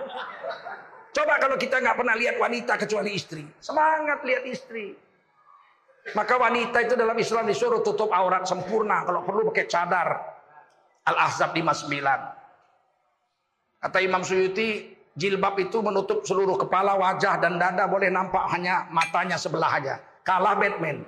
Coba 1.13 1.33
kalau 1.41 1.57
kita 1.57 1.79
nggak 1.81 1.97
pernah 1.97 2.15
lihat 2.17 2.36
wanita 2.41 2.77
kecuali 2.77 3.13
istri. 3.13 3.45
Semangat 3.62 4.21
lihat 4.25 4.43
istri. 4.45 4.97
Maka 6.13 6.39
wanita 6.39 6.77
itu 6.88 6.95
dalam 6.95 7.17
Islam 7.19 7.50
disuruh 7.50 7.83
tutup 7.83 8.13
aurat 8.13 8.47
sempurna. 8.47 9.03
Kalau 9.03 9.24
perlu 9.24 9.50
pakai 9.51 9.65
cadar. 9.67 10.09
Al-Ahzab 11.07 11.55
59. 11.55 11.88
Kata 13.79 13.97
Imam 14.03 14.24
Suyuti, 14.27 14.91
Jilbab 15.15 15.55
itu 15.57 15.79
menutup 15.79 16.27
seluruh 16.27 16.59
kepala, 16.59 17.00
wajah, 17.00 17.39
dan 17.39 17.55
dada. 17.55 17.88
Boleh 17.88 18.12
nampak 18.12 18.43
hanya 18.51 18.91
matanya 18.91 19.39
sebelah 19.39 19.71
aja. 19.71 19.95
Kalah 20.27 20.59
Batman. 20.59 21.07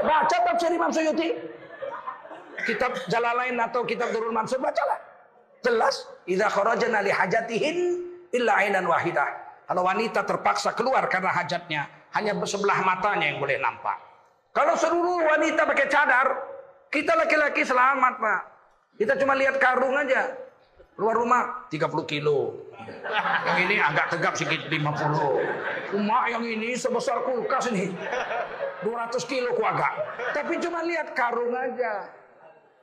Baca 0.00 0.36
tafsir 0.48 0.72
Imam 0.72 0.88
Suyuti. 0.88 1.36
Kitab 2.64 2.94
Jalalain 3.10 3.58
atau 3.58 3.82
kitab 3.84 4.14
Durul 4.14 4.32
Mansur, 4.32 4.62
bacalah. 4.62 4.96
Jelas. 5.60 6.08
Iza 6.24 6.46
kharajana 6.48 7.02
li 7.02 7.10
hajatihin 7.10 7.76
illa 8.32 8.56
ainan 8.62 8.86
wahidah. 8.86 9.28
Kalau 9.66 9.82
wanita 9.84 10.22
terpaksa 10.24 10.72
keluar 10.72 11.06
karena 11.10 11.32
hajatnya, 11.32 11.82
hanya 12.12 12.36
sebelah 12.44 12.78
matanya 12.84 13.34
yang 13.34 13.38
boleh 13.42 13.58
nampak. 13.58 13.98
Kalau 14.52 14.76
seluruh 14.76 15.24
wanita 15.32 15.64
pakai 15.64 15.86
cadar, 15.88 16.28
kita 16.92 17.16
laki-laki 17.16 17.64
selamat, 17.64 18.20
Pak. 18.20 18.40
Kita 19.00 19.16
cuma 19.16 19.32
lihat 19.32 19.56
karung 19.56 19.96
aja. 19.96 20.28
Keluar 20.92 21.16
rumah 21.16 21.40
30 21.72 22.04
kilo. 22.04 22.68
Yang 23.48 23.58
ini 23.68 23.76
agak 23.80 24.06
tegap 24.12 24.34
sedikit 24.36 24.68
50. 24.68 25.96
Rumah 25.96 26.22
yang 26.28 26.44
ini 26.44 26.76
sebesar 26.76 27.24
kulkas 27.24 27.72
ini. 27.72 27.96
200 28.84 29.30
kilo 29.30 29.54
ku 29.56 29.62
agak. 29.62 29.92
Tapi 30.36 30.58
cuma 30.60 30.84
lihat 30.84 31.14
karung 31.16 31.54
aja. 31.54 32.10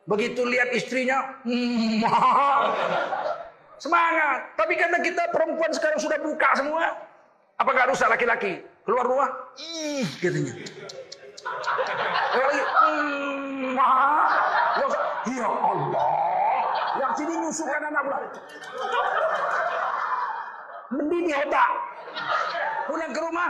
Begitu 0.09 0.41
lihat 0.41 0.73
istrinya, 0.73 1.37
hmm, 1.45 2.01
semangat. 3.83 4.57
Tapi 4.57 4.73
karena 4.73 4.97
kita 5.05 5.29
perempuan 5.29 5.69
sekarang 5.69 6.01
sudah 6.01 6.17
buka 6.17 6.49
semua, 6.57 6.97
apa 7.61 7.69
gak 7.77 7.93
rusak 7.93 8.09
laki-laki? 8.09 8.57
Keluar 8.89 9.05
rumah, 9.05 9.29
ih, 9.61 10.07
katanya. 10.17 10.57
Hmm, 12.89 13.77
ya 15.37 15.45
Allah. 15.45 16.28
Yang 17.09 17.25
sini 17.25 17.33
nyusukan 17.41 17.81
anak 17.89 18.01
bulan. 18.05 18.21
Mendidih 20.93 21.35
otak. 21.41 21.71
Pulang 22.85 23.11
ke 23.13 23.21
rumah, 23.21 23.49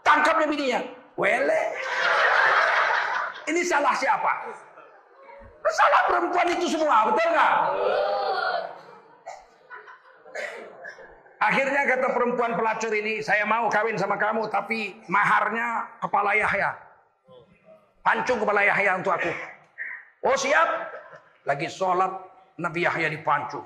tangkapnya 0.00 0.48
bininya. 0.48 0.80
Wele. 1.20 1.62
Ini 3.52 3.60
salah 3.68 3.92
siapa? 3.92 4.32
Salah 5.70 6.02
perempuan 6.08 6.48
itu 6.56 6.66
semua, 6.72 7.12
betul 7.12 7.28
nggak? 7.30 7.52
Akhirnya 11.40 11.82
kata 11.88 12.08
perempuan 12.16 12.52
pelacur 12.56 12.92
ini, 12.92 13.20
saya 13.20 13.44
mau 13.44 13.68
kawin 13.68 13.96
sama 13.96 14.16
kamu, 14.16 14.48
tapi 14.48 14.96
maharnya 15.08 15.88
kepala 16.00 16.32
Yahya. 16.36 16.76
Pancung 18.00 18.40
kepala 18.40 18.64
Yahya 18.64 19.00
untuk 19.00 19.12
aku. 19.12 19.32
Oh 20.24 20.36
siap. 20.36 20.68
Lagi 21.48 21.68
sholat, 21.72 22.12
Nabi 22.60 22.84
Yahya 22.84 23.08
dipancu. 23.08 23.64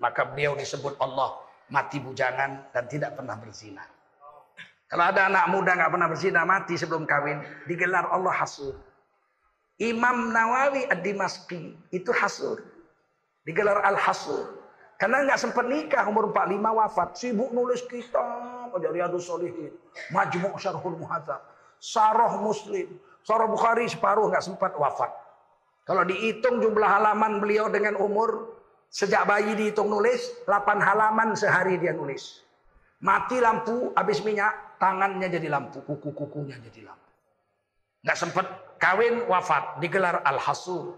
Maka 0.00 0.28
beliau 0.28 0.52
disebut 0.56 1.00
Allah 1.00 1.40
mati 1.72 1.96
bujangan 2.00 2.72
dan 2.72 2.84
tidak 2.88 3.16
pernah 3.16 3.36
berzina. 3.40 3.84
Kalau 4.90 5.04
ada 5.06 5.30
anak 5.30 5.44
muda 5.54 5.72
nggak 5.78 5.92
pernah 5.94 6.08
berzina 6.10 6.42
mati 6.42 6.74
sebelum 6.74 7.06
kawin, 7.06 7.40
digelar 7.64 8.10
Allah 8.10 8.34
hasur. 8.34 8.74
Imam 9.80 10.34
Nawawi 10.34 10.84
ad-Dimashqi 10.92 11.94
itu 11.94 12.10
hasur. 12.12 12.60
Digelar 13.46 13.80
al-hasur. 13.86 14.60
Karena 15.00 15.24
nggak 15.24 15.40
sempat 15.40 15.64
nikah 15.64 16.04
umur 16.12 16.28
45 16.36 16.60
wafat, 16.60 17.08
sibuk 17.16 17.48
nulis 17.56 17.80
kitab 17.88 18.68
aja 18.76 18.88
Riyadus 18.92 19.24
Solihin, 19.24 19.72
Majmu' 20.12 20.60
Syarhul 20.60 21.00
Muhadzab, 21.00 21.40
Sarah 21.80 22.36
Muslim, 22.36 23.00
Sarah 23.24 23.48
Bukhari 23.48 23.88
separuh 23.88 24.28
nggak 24.28 24.44
sempat 24.44 24.76
wafat. 24.76 25.08
Kalau 25.88 26.06
dihitung 26.06 26.60
jumlah 26.60 26.86
halaman 26.86 27.40
beliau 27.42 27.66
dengan 27.72 27.98
umur 27.98 28.56
sejak 28.90 29.26
bayi 29.26 29.54
dihitung 29.54 29.90
nulis, 29.90 30.30
8 30.44 30.82
halaman 30.82 31.34
sehari 31.38 31.78
dia 31.78 31.94
nulis. 31.94 32.42
Mati 33.00 33.40
lampu, 33.40 33.96
habis 33.96 34.20
minyak, 34.20 34.76
tangannya 34.76 35.30
jadi 35.32 35.48
lampu, 35.48 35.80
kuku-kukunya 35.88 36.60
jadi 36.60 36.92
lampu. 36.92 37.10
Nggak 38.04 38.16
sempat 38.16 38.46
kawin, 38.76 39.24
wafat, 39.24 39.80
digelar 39.80 40.20
Al-Hasur. 40.24 40.96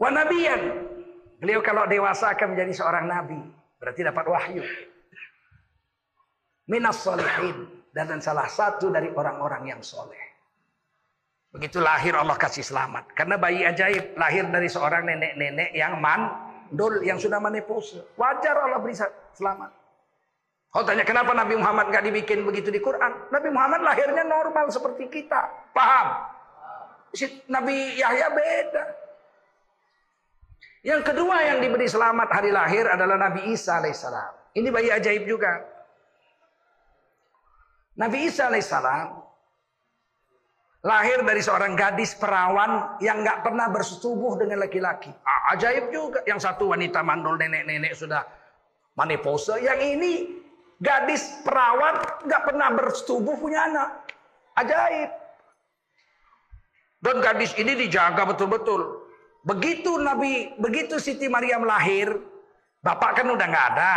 Wanabian. 0.00 0.88
Beliau 1.40 1.60
kalau 1.60 1.84
dewasa 1.84 2.32
akan 2.36 2.56
menjadi 2.56 2.72
seorang 2.72 3.04
nabi. 3.08 3.36
Berarti 3.80 4.00
dapat 4.00 4.24
wahyu. 4.28 4.64
Minas 6.68 7.00
solihin. 7.00 7.68
Dan 7.92 8.22
salah 8.22 8.48
satu 8.48 8.88
dari 8.88 9.12
orang-orang 9.12 9.76
yang 9.76 9.80
soleh. 9.84 10.29
Begitu 11.50 11.82
lahir 11.82 12.14
Allah 12.14 12.38
kasih 12.38 12.62
selamat. 12.62 13.10
Karena 13.18 13.34
bayi 13.34 13.66
ajaib 13.66 14.14
lahir 14.14 14.46
dari 14.46 14.70
seorang 14.70 15.02
nenek-nenek 15.02 15.74
yang 15.74 15.98
mandul, 15.98 17.02
yang 17.02 17.18
sudah 17.18 17.42
menepus. 17.42 17.98
Wajar 18.14 18.54
Allah 18.54 18.78
beri 18.78 18.94
selamat. 19.34 19.70
Kau 20.70 20.86
tanya 20.86 21.02
kenapa 21.02 21.34
Nabi 21.34 21.58
Muhammad 21.58 21.90
nggak 21.90 22.06
dibikin 22.06 22.46
begitu 22.46 22.70
di 22.70 22.78
Quran? 22.78 23.26
Nabi 23.34 23.50
Muhammad 23.50 23.82
lahirnya 23.82 24.22
normal 24.22 24.70
seperti 24.70 25.10
kita. 25.10 25.50
Paham? 25.74 26.30
Nabi 27.50 27.98
Yahya 27.98 28.30
beda. 28.30 28.84
Yang 30.86 31.02
kedua 31.10 31.36
yang 31.42 31.58
diberi 31.58 31.90
selamat 31.90 32.30
hari 32.30 32.54
lahir 32.54 32.86
adalah 32.86 33.18
Nabi 33.18 33.50
Isa 33.50 33.82
alaihissalam. 33.82 34.54
Ini 34.54 34.70
bayi 34.70 34.94
ajaib 34.94 35.26
juga. 35.26 35.58
Nabi 37.98 38.30
Isa 38.30 38.46
alaihissalam 38.46 39.29
Lahir 40.80 41.20
dari 41.28 41.44
seorang 41.44 41.76
gadis 41.76 42.16
perawan 42.16 42.96
yang 43.04 43.20
nggak 43.20 43.44
pernah 43.44 43.68
bersetubuh 43.68 44.40
dengan 44.40 44.64
laki-laki. 44.64 45.12
Ah, 45.28 45.52
ajaib 45.52 45.92
juga. 45.92 46.24
Yang 46.24 46.48
satu 46.48 46.72
wanita 46.72 47.04
mandul 47.04 47.36
nenek-nenek 47.36 47.92
sudah 47.92 48.24
manipose. 48.96 49.60
Yang 49.60 49.80
ini 50.00 50.12
gadis 50.80 51.44
perawan 51.44 52.00
nggak 52.24 52.42
pernah 52.48 52.68
bersetubuh 52.72 53.36
punya 53.36 53.68
anak. 53.68 54.08
Ajaib. 54.56 55.10
Dan 57.04 57.16
gadis 57.20 57.52
ini 57.60 57.76
dijaga 57.76 58.24
betul-betul. 58.24 59.04
Begitu 59.44 60.00
Nabi, 60.00 60.56
begitu 60.56 60.96
Siti 60.96 61.28
Maryam 61.28 61.64
lahir, 61.64 62.08
bapak 62.80 63.20
kan 63.20 63.28
udah 63.28 63.46
nggak 63.48 63.66
ada. 63.76 63.96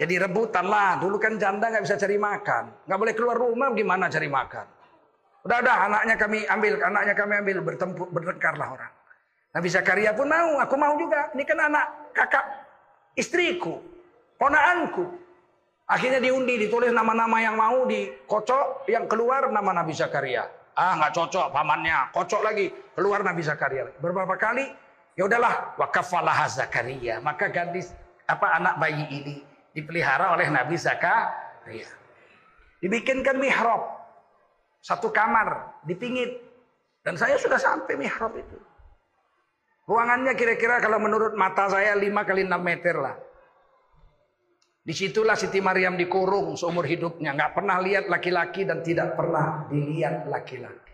Jadi 0.00 0.16
rebutan 0.16 0.72
lah. 0.72 0.96
Dulu 0.96 1.20
kan 1.20 1.36
janda 1.36 1.68
nggak 1.68 1.84
bisa 1.84 2.00
cari 2.00 2.16
makan, 2.16 2.88
nggak 2.88 2.98
boleh 3.00 3.12
keluar 3.12 3.36
rumah, 3.36 3.76
gimana 3.76 4.08
cari 4.08 4.28
makan? 4.32 4.73
Udah 5.44 5.60
udah 5.60 5.76
anaknya 5.92 6.16
kami 6.16 6.38
ambil, 6.48 6.72
anaknya 6.80 7.14
kami 7.14 7.32
ambil 7.44 7.56
bertempur 7.60 8.08
lah 8.56 8.68
orang. 8.72 8.92
Nabi 9.54 9.68
Zakaria 9.68 10.16
pun 10.16 10.26
mau, 10.26 10.58
aku 10.58 10.74
mau 10.74 10.96
juga. 10.96 11.30
Ini 11.36 11.44
kan 11.44 11.58
anak 11.68 11.86
kakak 12.16 12.44
istriku, 13.14 13.78
ponaanku. 14.40 15.04
Akhirnya 15.84 16.16
diundi, 16.16 16.56
ditulis 16.64 16.90
nama-nama 16.96 17.44
yang 17.44 17.60
mau 17.60 17.84
dikocok, 17.84 18.88
yang 18.88 19.04
keluar 19.04 19.52
nama 19.52 19.84
Nabi 19.84 19.92
Zakaria. 19.92 20.48
Ah 20.74 20.96
nggak 20.96 21.12
cocok 21.12 21.52
pamannya, 21.52 22.10
kocok 22.10 22.40
lagi 22.40 22.72
keluar 22.96 23.20
Nabi 23.20 23.44
Zakaria. 23.44 23.92
Beberapa 24.00 24.34
kali, 24.40 24.64
ya 25.14 25.28
udahlah, 25.28 25.76
wakafalah 25.76 26.48
Zakaria. 26.48 27.20
Maka 27.20 27.52
gadis 27.52 27.92
apa 28.24 28.58
anak 28.58 28.80
bayi 28.80 29.04
ini 29.12 29.34
dipelihara 29.76 30.32
oleh 30.34 30.48
Nabi 30.48 30.74
Zakaria. 30.74 31.86
Dibikinkan 32.80 33.38
mihrab, 33.38 34.03
satu 34.84 35.08
kamar 35.08 35.80
dipingit. 35.88 36.44
Dan 37.00 37.16
saya 37.16 37.40
sudah 37.40 37.56
sampai 37.56 37.96
mihrab 37.96 38.36
itu. 38.36 38.56
Ruangannya 39.84 40.32
kira-kira 40.36 40.80
kalau 40.80 40.96
menurut 40.96 41.36
mata 41.36 41.68
saya 41.68 41.92
5 41.96 42.08
kali 42.24 42.48
6 42.48 42.56
meter 42.60 42.96
lah. 42.96 43.16
Di 44.84 44.92
situlah 44.92 45.36
Siti 45.36 45.60
Maryam 45.64 45.96
dikurung 45.96 46.56
seumur 46.56 46.84
hidupnya. 46.84 47.32
Nggak 47.32 47.52
pernah 47.56 47.80
lihat 47.80 48.08
laki-laki 48.08 48.64
dan 48.68 48.80
tidak 48.84 49.16
pernah 49.16 49.68
dilihat 49.68 50.28
laki-laki. 50.28 50.92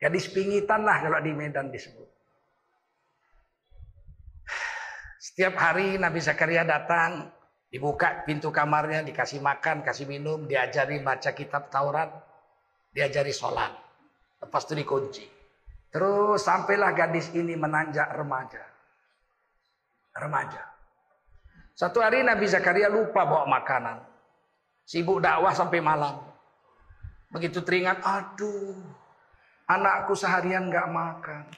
Gadis 0.00 0.28
pingitan 0.32 0.84
lah 0.84 1.00
kalau 1.00 1.20
di 1.20 1.32
Medan 1.32 1.72
disebut. 1.72 2.08
Setiap 5.20 5.56
hari 5.56 5.96
Nabi 5.96 6.20
Zakaria 6.20 6.64
datang 6.64 7.32
Dibuka 7.72 8.20
pintu 8.28 8.52
kamarnya, 8.52 9.00
dikasih 9.00 9.40
makan, 9.40 9.80
kasih 9.80 10.04
minum, 10.04 10.44
diajari 10.44 11.00
baca 11.00 11.32
kitab 11.32 11.72
Taurat, 11.72 12.21
diajari 12.92 13.32
sholat. 13.32 13.72
Lepas 14.42 14.68
itu 14.68 14.78
dikunci. 14.78 15.24
Terus 15.92 16.40
sampailah 16.44 16.92
gadis 16.92 17.32
ini 17.32 17.56
menanjak 17.56 18.12
remaja. 18.16 18.64
Remaja. 20.16 20.62
Satu 21.72 22.04
hari 22.04 22.20
Nabi 22.20 22.44
Zakaria 22.44 22.92
lupa 22.92 23.24
bawa 23.24 23.48
makanan. 23.48 24.04
Sibuk 24.84 25.24
dakwah 25.24 25.56
sampai 25.56 25.80
malam. 25.80 26.20
Begitu 27.32 27.64
teringat, 27.64 28.04
aduh, 28.04 28.76
anakku 29.64 30.12
seharian 30.12 30.68
gak 30.68 30.88
makan. 30.92 31.48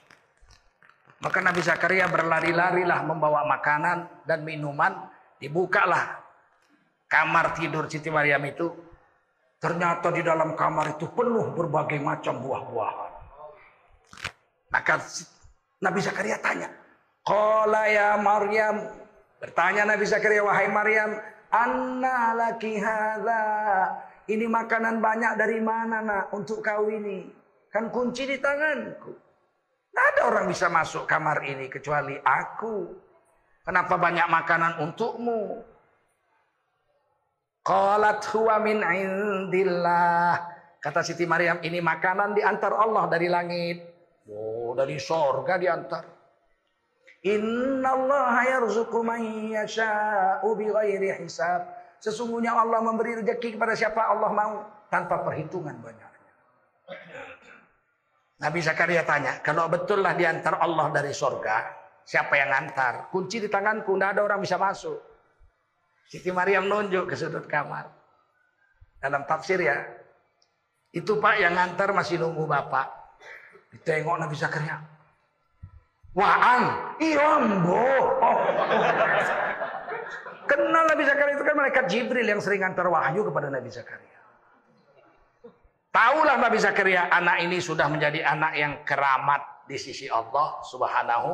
Maka 1.18 1.38
Nabi 1.42 1.60
Zakaria 1.66 2.06
berlari-larilah 2.06 3.02
membawa 3.02 3.42
makanan 3.42 4.06
dan 4.22 4.46
minuman 4.46 5.10
Dibukalah 5.44 6.24
kamar 7.10 7.52
tidur 7.52 7.84
Siti 7.84 8.08
Maryam 8.08 8.40
itu. 8.48 8.72
Ternyata 9.64 10.12
di 10.12 10.20
dalam 10.20 10.52
kamar 10.52 11.00
itu 11.00 11.08
penuh 11.08 11.56
berbagai 11.56 11.96
macam 11.96 12.36
buah-buahan. 12.44 13.12
Maka 14.68 15.00
Nabi 15.80 16.04
Zakaria 16.04 16.36
tanya. 16.36 16.68
Qala 17.24 17.88
ya 17.88 18.20
Maryam. 18.20 18.84
Bertanya 19.40 19.88
Nabi 19.88 20.04
Zakaria, 20.04 20.44
wahai 20.44 20.68
Maryam. 20.68 21.16
Anna 21.48 22.36
laki 22.36 22.76
hadha. 22.76 23.44
Ini 24.28 24.44
makanan 24.44 25.00
banyak 25.00 25.32
dari 25.40 25.64
mana 25.64 26.04
nak 26.04 26.24
untuk 26.36 26.60
kau 26.60 26.92
ini? 26.92 27.24
Kan 27.72 27.88
kunci 27.88 28.28
di 28.28 28.36
tanganku. 28.36 29.16
Tidak 29.16 30.04
ada 30.12 30.20
orang 30.28 30.44
bisa 30.44 30.68
masuk 30.68 31.08
kamar 31.08 31.40
ini 31.40 31.72
kecuali 31.72 32.20
aku. 32.20 32.92
Kenapa 33.64 33.96
banyak 33.96 34.28
makanan 34.28 34.72
untukmu? 34.84 35.72
Qalat 37.64 38.20
huwa 38.36 38.60
min 38.60 38.84
indillah. 38.84 40.36
Kata 40.78 41.00
Siti 41.00 41.24
Maryam, 41.24 41.64
ini 41.64 41.80
makanan 41.80 42.36
diantar 42.36 42.76
Allah 42.76 43.08
dari 43.08 43.32
langit. 43.32 43.80
Oh, 44.28 44.76
dari 44.76 45.00
sorga 45.00 45.56
diantar. 45.56 46.04
Inna 47.24 47.88
Allah 47.96 48.36
yarzuqu 48.44 49.00
man 49.00 49.24
yasha'u 49.48 50.48
bighairi 50.52 51.24
hisab. 51.24 51.64
Sesungguhnya 52.04 52.52
Allah 52.52 52.84
memberi 52.84 53.24
rezeki 53.24 53.56
kepada 53.56 53.72
siapa 53.72 54.12
Allah 54.12 54.28
mau 54.28 54.52
tanpa 54.92 55.24
perhitungan 55.24 55.80
banyaknya. 55.80 56.32
Nabi 58.44 58.60
Zakaria 58.60 59.08
tanya, 59.08 59.40
kalau 59.40 59.72
betullah 59.72 60.12
diantar 60.12 60.60
Allah 60.60 60.92
dari 60.92 61.16
sorga, 61.16 61.84
Siapa 62.04 62.36
yang 62.36 62.52
ngantar? 62.52 63.08
Kunci 63.08 63.40
di 63.40 63.48
tanganku, 63.48 63.96
tidak 63.96 64.12
ada 64.12 64.20
orang 64.28 64.44
bisa 64.44 64.60
masuk. 64.60 65.13
Siti 66.08 66.30
Maryam 66.30 66.68
nunjuk 66.68 67.10
ke 67.10 67.14
sudut 67.16 67.44
kamar. 67.48 67.90
Dalam 69.00 69.24
tafsir 69.28 69.60
ya. 69.60 69.82
Itu 70.94 71.18
pak 71.18 71.42
yang 71.42 71.58
ngantar 71.58 71.90
masih 71.90 72.22
nunggu 72.22 72.46
bapak. 72.46 72.86
Ditengok 73.74 74.16
Nabi 74.22 74.36
Zakaria. 74.38 74.78
Waan, 76.14 76.62
iya 77.02 77.42
mbo. 77.42 77.90
Oh. 78.22 78.38
Kenal 80.46 80.84
Nabi 80.86 81.02
Zakaria 81.02 81.34
itu 81.34 81.42
kan 81.42 81.54
malaikat 81.58 81.84
Jibril 81.90 82.26
yang 82.28 82.38
sering 82.38 82.62
ngantar 82.62 82.86
wahyu 82.86 83.26
kepada 83.26 83.50
Nabi 83.50 83.66
Zakaria. 83.74 84.14
Taulah 85.90 86.38
Nabi 86.38 86.58
Zakaria 86.62 87.10
anak 87.10 87.42
ini 87.42 87.58
sudah 87.58 87.90
menjadi 87.90 88.22
anak 88.22 88.52
yang 88.54 88.72
keramat 88.86 89.66
di 89.66 89.78
sisi 89.78 90.06
Allah 90.06 90.62
Subhanahu 90.62 91.30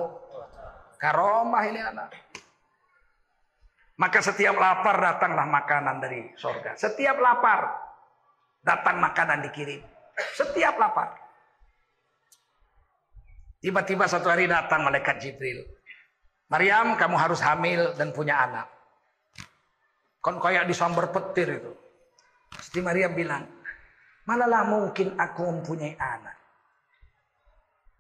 Karomah 1.00 1.64
ini 1.64 1.80
anak. 1.80 2.08
Maka 4.00 4.24
setiap 4.24 4.56
lapar 4.56 4.96
datanglah 4.96 5.44
makanan 5.44 6.00
dari 6.00 6.32
sorga. 6.40 6.72
Setiap 6.72 7.20
lapar 7.20 7.68
datang 8.64 8.96
makanan 8.96 9.44
dikirim. 9.44 9.84
Setiap 10.16 10.80
lapar. 10.80 11.20
Tiba-tiba 13.60 14.08
satu 14.08 14.32
hari 14.32 14.48
datang 14.48 14.88
malaikat 14.88 15.20
Jibril. 15.20 15.68
Maryam 16.48 16.96
kamu 16.96 17.16
harus 17.20 17.44
hamil 17.44 17.92
dan 17.92 18.16
punya 18.16 18.40
anak. 18.40 18.72
Kon 20.24 20.40
kayak 20.40 20.64
disambar 20.64 21.12
petir 21.12 21.60
itu. 21.60 21.72
Pasti 22.48 22.80
Maryam 22.80 23.12
bilang, 23.12 23.44
manalah 24.24 24.64
mungkin 24.64 25.12
aku 25.20 25.44
mempunyai 25.44 25.92
anak. 26.00 26.39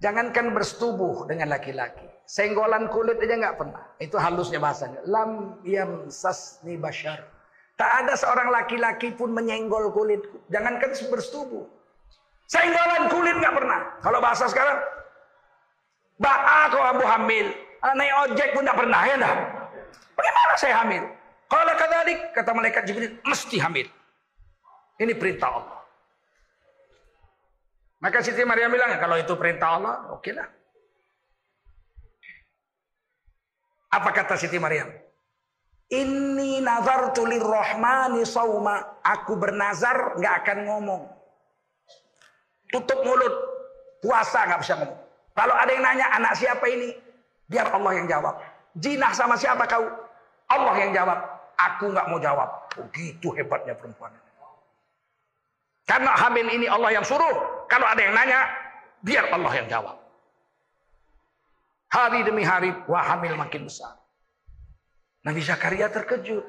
Jangankan 0.00 0.56
bersetubuh 0.56 1.28
dengan 1.28 1.52
laki-laki. 1.52 2.08
Senggolan 2.24 2.88
kulit 2.88 3.20
aja 3.20 3.36
nggak 3.36 3.56
pernah. 3.60 3.84
Itu 4.00 4.16
halusnya 4.16 4.56
bahasanya. 4.56 5.04
Lam 5.04 5.60
yam 5.60 6.08
sasni 6.08 6.80
bashar. 6.80 7.20
Tak 7.76 8.04
ada 8.04 8.16
seorang 8.16 8.48
laki-laki 8.48 9.12
pun 9.12 9.32
menyenggol 9.32 9.92
kulitku. 9.92 10.40
Jangankan 10.48 10.96
bersetubuh. 10.96 11.68
Senggolan 12.48 13.12
kulit 13.12 13.36
nggak 13.36 13.54
pernah. 13.56 13.80
Kalau 14.00 14.18
bahasa 14.24 14.48
sekarang, 14.48 14.80
Ba'a 16.20 16.68
kau 16.68 16.84
abu 16.84 17.04
hamil. 17.04 17.48
Ah, 17.80 17.96
naik 17.96 18.12
ojek 18.28 18.52
pun 18.52 18.60
nggak 18.60 18.76
pernah 18.76 19.00
ya 19.08 19.16
dah. 19.16 19.34
Bagaimana 20.12 20.52
saya 20.60 20.74
hamil? 20.84 21.02
Kalau 21.48 21.72
kadzalik 21.72 22.18
kata 22.36 22.50
malaikat 22.52 22.82
Jibril 22.84 23.16
mesti 23.24 23.56
hamil. 23.56 23.88
Ini 25.00 25.16
perintah 25.16 25.48
Allah. 25.48 25.79
Maka 28.00 28.24
Siti 28.24 28.40
Maryam 28.48 28.72
bilang 28.72 28.96
kalau 28.96 29.20
itu 29.20 29.36
perintah 29.36 29.76
Allah, 29.76 29.94
oke 30.08 30.24
okay 30.24 30.32
lah. 30.32 30.48
Apa 33.92 34.08
kata 34.16 34.40
Siti 34.40 34.56
Maryam? 34.56 34.88
Ini 35.90 36.62
nazar 36.62 37.10
tulir 37.10 37.42
rohmani 37.42 38.22
sauma. 38.22 39.02
Aku 39.02 39.34
bernazar 39.34 40.16
nggak 40.16 40.34
akan 40.46 40.58
ngomong. 40.70 41.02
Tutup 42.70 43.02
mulut. 43.02 43.34
Puasa 44.00 44.46
nggak 44.46 44.60
bisa 44.62 44.74
ngomong. 44.78 45.00
Kalau 45.34 45.54
ada 45.58 45.70
yang 45.74 45.82
nanya 45.82 46.06
anak 46.14 46.38
siapa 46.38 46.62
ini, 46.70 46.94
biar 47.50 47.74
Allah 47.74 47.92
yang 47.98 48.06
jawab. 48.06 48.38
Jinah 48.78 49.12
sama 49.12 49.34
siapa 49.34 49.66
kau? 49.66 49.82
Allah 50.46 50.74
yang 50.78 50.94
jawab. 50.94 51.18
Aku 51.58 51.90
nggak 51.90 52.06
mau 52.06 52.22
jawab. 52.22 52.48
Begitu 52.78 53.34
hebatnya 53.34 53.74
perempuan. 53.74 54.14
Karena 55.90 56.14
hamil 56.14 56.46
ini 56.54 56.70
Allah 56.70 56.94
yang 56.94 57.02
suruh. 57.02 57.49
Kalau 57.70 57.86
ada 57.86 58.02
yang 58.02 58.14
nanya, 58.18 58.50
biar 58.98 59.30
Allah 59.30 59.52
yang 59.54 59.70
jawab. 59.70 59.96
Hari 61.90 62.26
demi 62.26 62.42
hari, 62.42 62.74
wah 62.90 63.14
hamil 63.14 63.38
makin 63.38 63.70
besar. 63.70 63.94
Nabi 65.22 65.38
Zakaria 65.38 65.86
terkejut. 65.86 66.42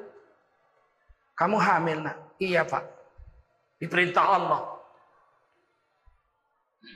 Kamu 1.38 1.56
hamil 1.62 2.02
nak? 2.02 2.38
Iya 2.42 2.66
pak. 2.66 2.82
Diperintah 3.78 4.26
Allah. 4.26 4.62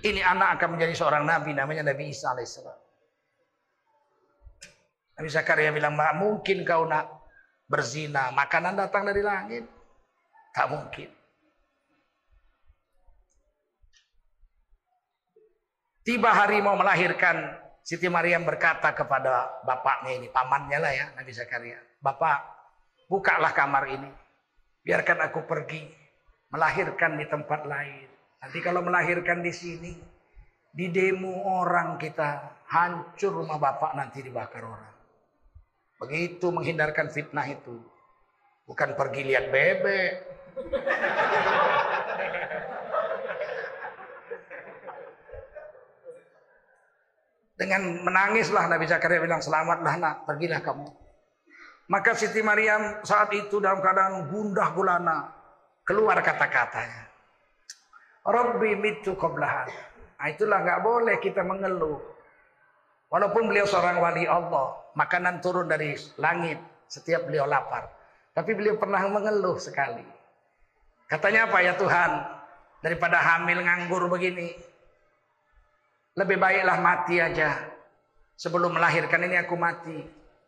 Ini 0.02 0.18
anak 0.22 0.58
akan 0.58 0.74
menjadi 0.74 0.94
seorang 0.98 1.22
nabi 1.22 1.54
namanya 1.54 1.94
Nabi 1.94 2.10
Isa 2.10 2.34
alaihissalam. 2.34 2.78
Nabi 5.16 5.28
Zakaria 5.30 5.70
bilang, 5.70 5.94
mungkin 6.18 6.66
kau 6.66 6.84
nak 6.84 7.08
berzina. 7.70 8.34
Makanan 8.34 8.74
datang 8.76 9.06
dari 9.06 9.22
langit. 9.22 9.64
Tak 10.52 10.66
mungkin. 10.68 11.15
Tiba 16.06 16.30
hari 16.30 16.62
mau 16.62 16.78
melahirkan, 16.78 17.58
Siti 17.82 18.06
Maryam 18.06 18.46
berkata 18.46 18.94
kepada 18.94 19.58
bapaknya 19.66 20.14
ini, 20.14 20.30
pamannya 20.30 20.78
lah 20.78 20.92
ya, 20.94 21.06
Nabi 21.18 21.34
Zakaria. 21.34 21.82
Bapak, 21.98 22.46
bukalah 23.10 23.50
kamar 23.50 23.90
ini. 23.90 24.06
Biarkan 24.86 25.18
aku 25.26 25.42
pergi 25.50 25.82
melahirkan 26.54 27.18
di 27.18 27.26
tempat 27.26 27.66
lain. 27.66 28.06
Nanti 28.38 28.58
kalau 28.62 28.86
melahirkan 28.86 29.42
di 29.42 29.50
sini, 29.50 29.98
di 30.70 30.86
demo 30.94 31.42
orang 31.42 31.98
kita, 31.98 32.54
hancur 32.70 33.42
rumah 33.42 33.58
bapak 33.58 33.98
nanti 33.98 34.22
dibakar 34.22 34.62
orang. 34.62 34.94
Begitu 35.98 36.54
menghindarkan 36.54 37.10
fitnah 37.10 37.50
itu. 37.50 37.82
Bukan 38.62 38.94
pergi 38.94 39.26
lihat 39.26 39.50
bebek. 39.50 40.12
Dengan 47.56 48.04
menangislah 48.04 48.68
Nabi 48.68 48.84
Zakaria 48.84 49.24
bilang 49.24 49.40
selamatlah 49.40 49.96
nak 49.96 50.14
pergilah 50.28 50.60
kamu. 50.60 50.88
Maka 51.88 52.12
Siti 52.12 52.44
Maryam 52.44 53.00
saat 53.00 53.32
itu 53.32 53.62
dalam 53.64 53.80
keadaan 53.80 54.28
gundah 54.28 54.76
gulana 54.76 55.32
keluar 55.86 56.20
kata-katanya. 56.20 57.08
Rabbi 58.26 58.74
mitu 58.76 59.14
qablahan. 59.16 59.70
Nah, 60.18 60.26
itulah 60.28 60.58
nggak 60.66 60.80
boleh 60.82 61.16
kita 61.22 61.46
mengeluh. 61.46 62.02
Walaupun 63.06 63.46
beliau 63.46 63.70
seorang 63.70 64.02
wali 64.02 64.26
Allah, 64.26 64.74
makanan 64.98 65.38
turun 65.38 65.70
dari 65.70 65.94
langit 66.18 66.58
setiap 66.90 67.30
beliau 67.30 67.46
lapar. 67.46 67.86
Tapi 68.34 68.50
beliau 68.52 68.74
pernah 68.76 69.00
mengeluh 69.06 69.56
sekali. 69.62 70.02
Katanya 71.06 71.46
apa 71.46 71.58
ya 71.62 71.78
Tuhan? 71.78 72.10
Daripada 72.82 73.22
hamil 73.22 73.62
nganggur 73.62 74.10
begini, 74.10 74.52
lebih 76.16 76.40
baiklah 76.40 76.80
mati 76.80 77.20
aja. 77.20 77.76
Sebelum 78.36 78.76
melahirkan 78.76 79.24
ini 79.24 79.36
aku 79.36 79.54
mati. 79.56 79.96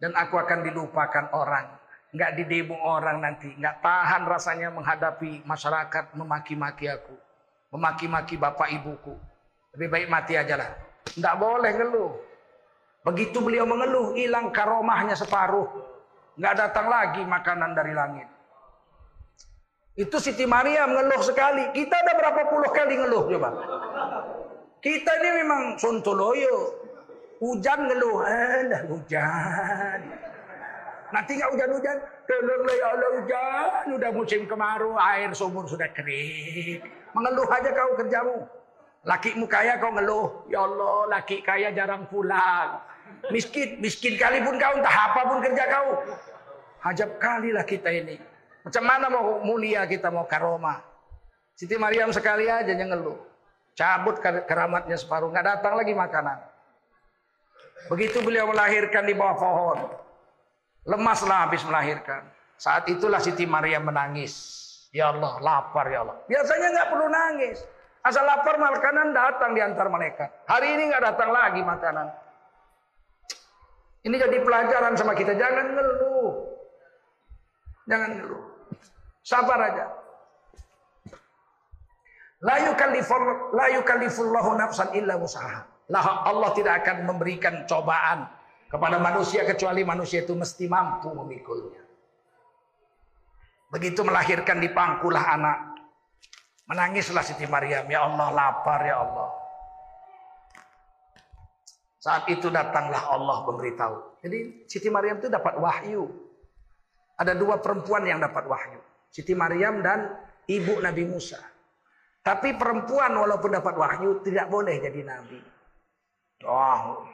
Dan 0.01 0.17
aku 0.17 0.41
akan 0.41 0.65
dilupakan 0.65 1.31
orang. 1.37 1.77
Nggak 2.17 2.41
didemo 2.41 2.77
orang 2.81 3.21
nanti. 3.21 3.53
Nggak 3.53 3.85
tahan 3.85 4.23
rasanya 4.25 4.73
menghadapi 4.73 5.45
masyarakat 5.45 6.17
memaki-maki 6.17 6.89
aku. 6.89 7.17
Memaki-maki 7.77 8.41
bapak 8.41 8.73
ibuku. 8.73 9.13
Lebih 9.77 9.89
baik 9.93 10.09
mati 10.09 10.33
aja 10.41 10.57
lah. 10.57 10.71
Nggak 11.13 11.37
boleh 11.37 11.73
ngeluh. 11.77 12.13
Begitu 13.05 13.41
beliau 13.41 13.65
mengeluh, 13.69 14.17
hilang 14.17 14.53
karomahnya 14.53 15.17
separuh. 15.17 15.69
Nggak 16.41 16.55
datang 16.57 16.87
lagi 16.89 17.23
makanan 17.25 17.77
dari 17.77 17.93
langit. 17.93 18.29
Itu 19.99 20.17
Siti 20.23 20.47
Maria 20.47 20.87
mengeluh 20.87 21.21
sekali. 21.27 21.75
Kita 21.75 21.95
ada 21.99 22.13
berapa 22.15 22.43
puluh 22.49 22.71
kali 22.71 22.95
ngeluh 22.95 23.25
coba. 23.27 23.51
Kita 24.79 25.11
ini 25.19 25.31
memang 25.43 25.63
sontoloyo. 25.75 26.87
Hujan 27.39 27.87
ngeluh, 27.87 28.19
eh 28.27 28.83
hujan. 28.91 30.01
Nanti 31.09 31.41
nggak 31.41 31.51
hujan-hujan, 31.55 31.97
tolonglah 32.27 32.75
ya 32.77 32.87
Allah 32.93 33.11
hujan. 33.17 33.83
Udah 33.95 34.11
musim 34.11 34.43
kemarau, 34.45 34.99
air 34.99 35.31
sumur 35.33 35.65
sudah 35.71 35.89
kering. 35.95 36.83
Mengeluh 37.15 37.47
aja 37.49 37.71
kau 37.73 37.95
kerjamu. 37.95 38.37
Lakimu 39.07 39.47
kaya 39.47 39.79
kau 39.79 39.95
ngeluh. 39.95 40.51
Ya 40.51 40.67
Allah, 40.67 41.09
laki 41.09 41.41
kaya 41.47 41.71
jarang 41.73 42.11
pulang. 42.11 42.83
Miskin, 43.33 43.79
miskin 43.81 44.19
kali 44.19 44.43
pun 44.43 44.59
kau, 44.61 44.75
entah 44.77 44.97
apa 45.11 45.21
pun 45.27 45.39
kerja 45.41 45.65
kau. 45.71 45.89
Hajab 46.85 47.11
kali 47.23 47.55
lah 47.55 47.65
kita 47.65 47.89
ini. 47.89 48.19
Macam 48.67 48.85
mana 48.85 49.07
mau 49.09 49.41
mulia 49.47 49.87
kita, 49.89 50.11
mau 50.13 50.27
karoma. 50.29 50.83
Siti 51.55 51.79
Maryam 51.81 52.13
sekali 52.13 52.51
aja 52.51 52.69
yang 52.69 52.93
ngeluh. 52.93 53.17
Cabut 53.79 54.19
keramatnya 54.19 54.99
separuh, 54.99 55.31
nggak 55.31 55.47
datang 55.47 55.79
lagi 55.79 55.95
makanan. 55.95 56.35
Begitu 57.87 58.19
beliau 58.27 58.51
melahirkan 58.51 59.07
di 59.07 59.15
bawah 59.15 59.39
pohon. 59.39 59.79
Lemaslah 60.83 61.47
habis 61.47 61.63
melahirkan. 61.63 62.27
Saat 62.59 62.91
itulah 62.91 63.23
Siti 63.23 63.47
Maria 63.47 63.79
menangis. 63.79 64.35
Ya 64.91 65.15
Allah, 65.15 65.39
lapar 65.39 65.87
ya 65.87 66.03
Allah. 66.03 66.19
Biasanya 66.27 66.75
nggak 66.75 66.89
perlu 66.91 67.07
nangis. 67.07 67.63
Asal 68.03 68.27
lapar 68.27 68.59
makanan 68.59 69.15
datang 69.15 69.55
di 69.55 69.63
antar 69.63 69.87
malaikat. 69.87 70.27
Hari 70.51 70.75
ini 70.75 70.83
nggak 70.91 71.05
datang 71.15 71.31
lagi 71.31 71.63
makanan. 71.63 72.07
Ini 74.11 74.17
jadi 74.19 74.43
pelajaran 74.43 74.99
sama 74.99 75.15
kita. 75.15 75.39
Jangan 75.39 75.67
ngeluh. 75.79 76.35
Jangan 77.87 78.11
ngeluh. 78.19 78.43
Sabar 79.23 79.61
aja. 79.71 79.87
La 82.39 82.55
yukallifullahu 83.75 84.51
nafsan 84.55 84.95
illa 84.95 85.19
usaha. 85.19 85.67
Allah 85.91 86.51
tidak 86.55 86.85
akan 86.85 87.09
memberikan 87.09 87.67
cobaan 87.67 88.31
kepada 88.71 89.01
manusia 89.01 89.43
kecuali 89.43 89.83
manusia 89.83 90.23
itu 90.23 90.37
mesti 90.37 90.69
mampu 90.71 91.11
memikulnya. 91.11 91.83
Begitu 93.75 94.01
melahirkan 94.07 94.63
di 94.63 94.71
pangkulah 94.71 95.25
anak. 95.35 95.59
Menangislah 96.69 97.25
Siti 97.25 97.49
Maryam, 97.49 97.89
ya 97.89 98.05
Allah 98.05 98.29
lapar 98.29 98.85
ya 98.85 99.01
Allah. 99.01 99.29
Saat 101.97 102.29
itu 102.29 102.53
datanglah 102.53 103.09
Allah 103.09 103.43
memberitahu. 103.49 104.21
Jadi 104.21 104.69
Siti 104.69 104.93
Maryam 104.93 105.17
itu 105.17 105.33
dapat 105.33 105.57
wahyu. 105.57 106.07
Ada 107.17 107.33
dua 107.35 107.59
perempuan 107.59 108.05
yang 108.05 108.21
dapat 108.21 108.45
wahyu. 108.47 108.79
Siti 109.09 109.33
Maryam 109.33 109.81
dan 109.81 110.13
ibu 110.45 110.77
Nabi 110.79 111.09
Musa. 111.09 111.41
Tapi 112.23 112.55
perempuan 112.61 113.15
walaupun 113.17 113.51
dapat 113.57 113.75
wahyu 113.79 114.21
tidak 114.21 114.53
boleh 114.53 114.77
jadi 114.83 115.01
nabi. 115.07 115.41
Oh, 116.45 117.09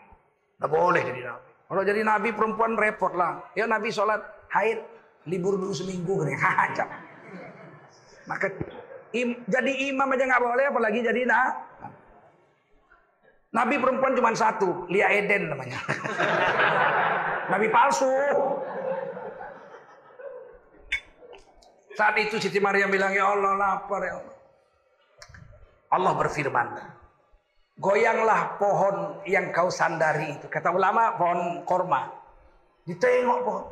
tidak 0.58 0.70
boleh 0.70 1.02
jadi 1.06 1.22
nabi. 1.30 1.48
Kalau 1.64 1.82
jadi 1.82 2.00
nabi 2.02 2.28
perempuan 2.34 2.72
repot 2.76 3.12
lah. 3.14 3.40
Ya 3.54 3.64
nabi 3.64 3.88
sholat 3.94 4.20
haid 4.52 4.82
libur 5.28 5.56
dulu 5.56 5.72
seminggu 5.72 6.22
nih. 6.26 6.36
Hacap. 6.36 6.88
Maka 8.24 8.46
im, 9.12 9.44
jadi 9.46 9.72
imam 9.92 10.08
aja 10.16 10.24
nggak 10.24 10.44
boleh 10.44 10.64
apalagi 10.68 11.00
jadi 11.04 11.22
nah. 11.28 11.52
Nabi 13.54 13.78
perempuan 13.78 14.18
cuma 14.18 14.34
satu, 14.34 14.90
Lia 14.90 15.06
Eden 15.14 15.54
namanya. 15.54 15.78
nabi 17.54 17.70
palsu. 17.70 18.10
Saat 21.94 22.18
itu 22.18 22.42
Siti 22.42 22.58
Maryam 22.58 22.90
bilang, 22.90 23.14
ya 23.14 23.30
Allah 23.30 23.54
lapar 23.54 24.02
ya 24.02 24.18
Allah. 24.18 24.33
Allah 25.94 26.12
berfirman, 26.18 26.66
goyanglah 27.78 28.58
pohon 28.58 29.22
yang 29.30 29.54
kau 29.54 29.70
sandari 29.70 30.34
itu. 30.34 30.50
Kata 30.50 30.74
ulama 30.74 31.14
pohon 31.14 31.62
korma. 31.62 32.10
Ditengok 32.82 33.38
pohon. 33.46 33.64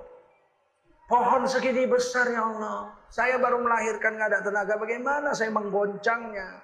Pohon 1.11 1.43
segini 1.45 1.85
besar 1.85 2.31
ya 2.31 2.47
Allah. 2.47 2.95
Saya 3.13 3.37
baru 3.37 3.61
melahirkan 3.61 4.17
nggak 4.17 4.29
ada 4.33 4.41
tenaga. 4.41 4.75
Bagaimana 4.81 5.37
saya 5.37 5.53
menggoncangnya? 5.53 6.63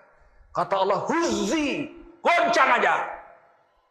Kata 0.55 0.75
Allah, 0.81 1.05
huzi, 1.05 1.91
goncang 2.25 2.81
aja. 2.81 3.05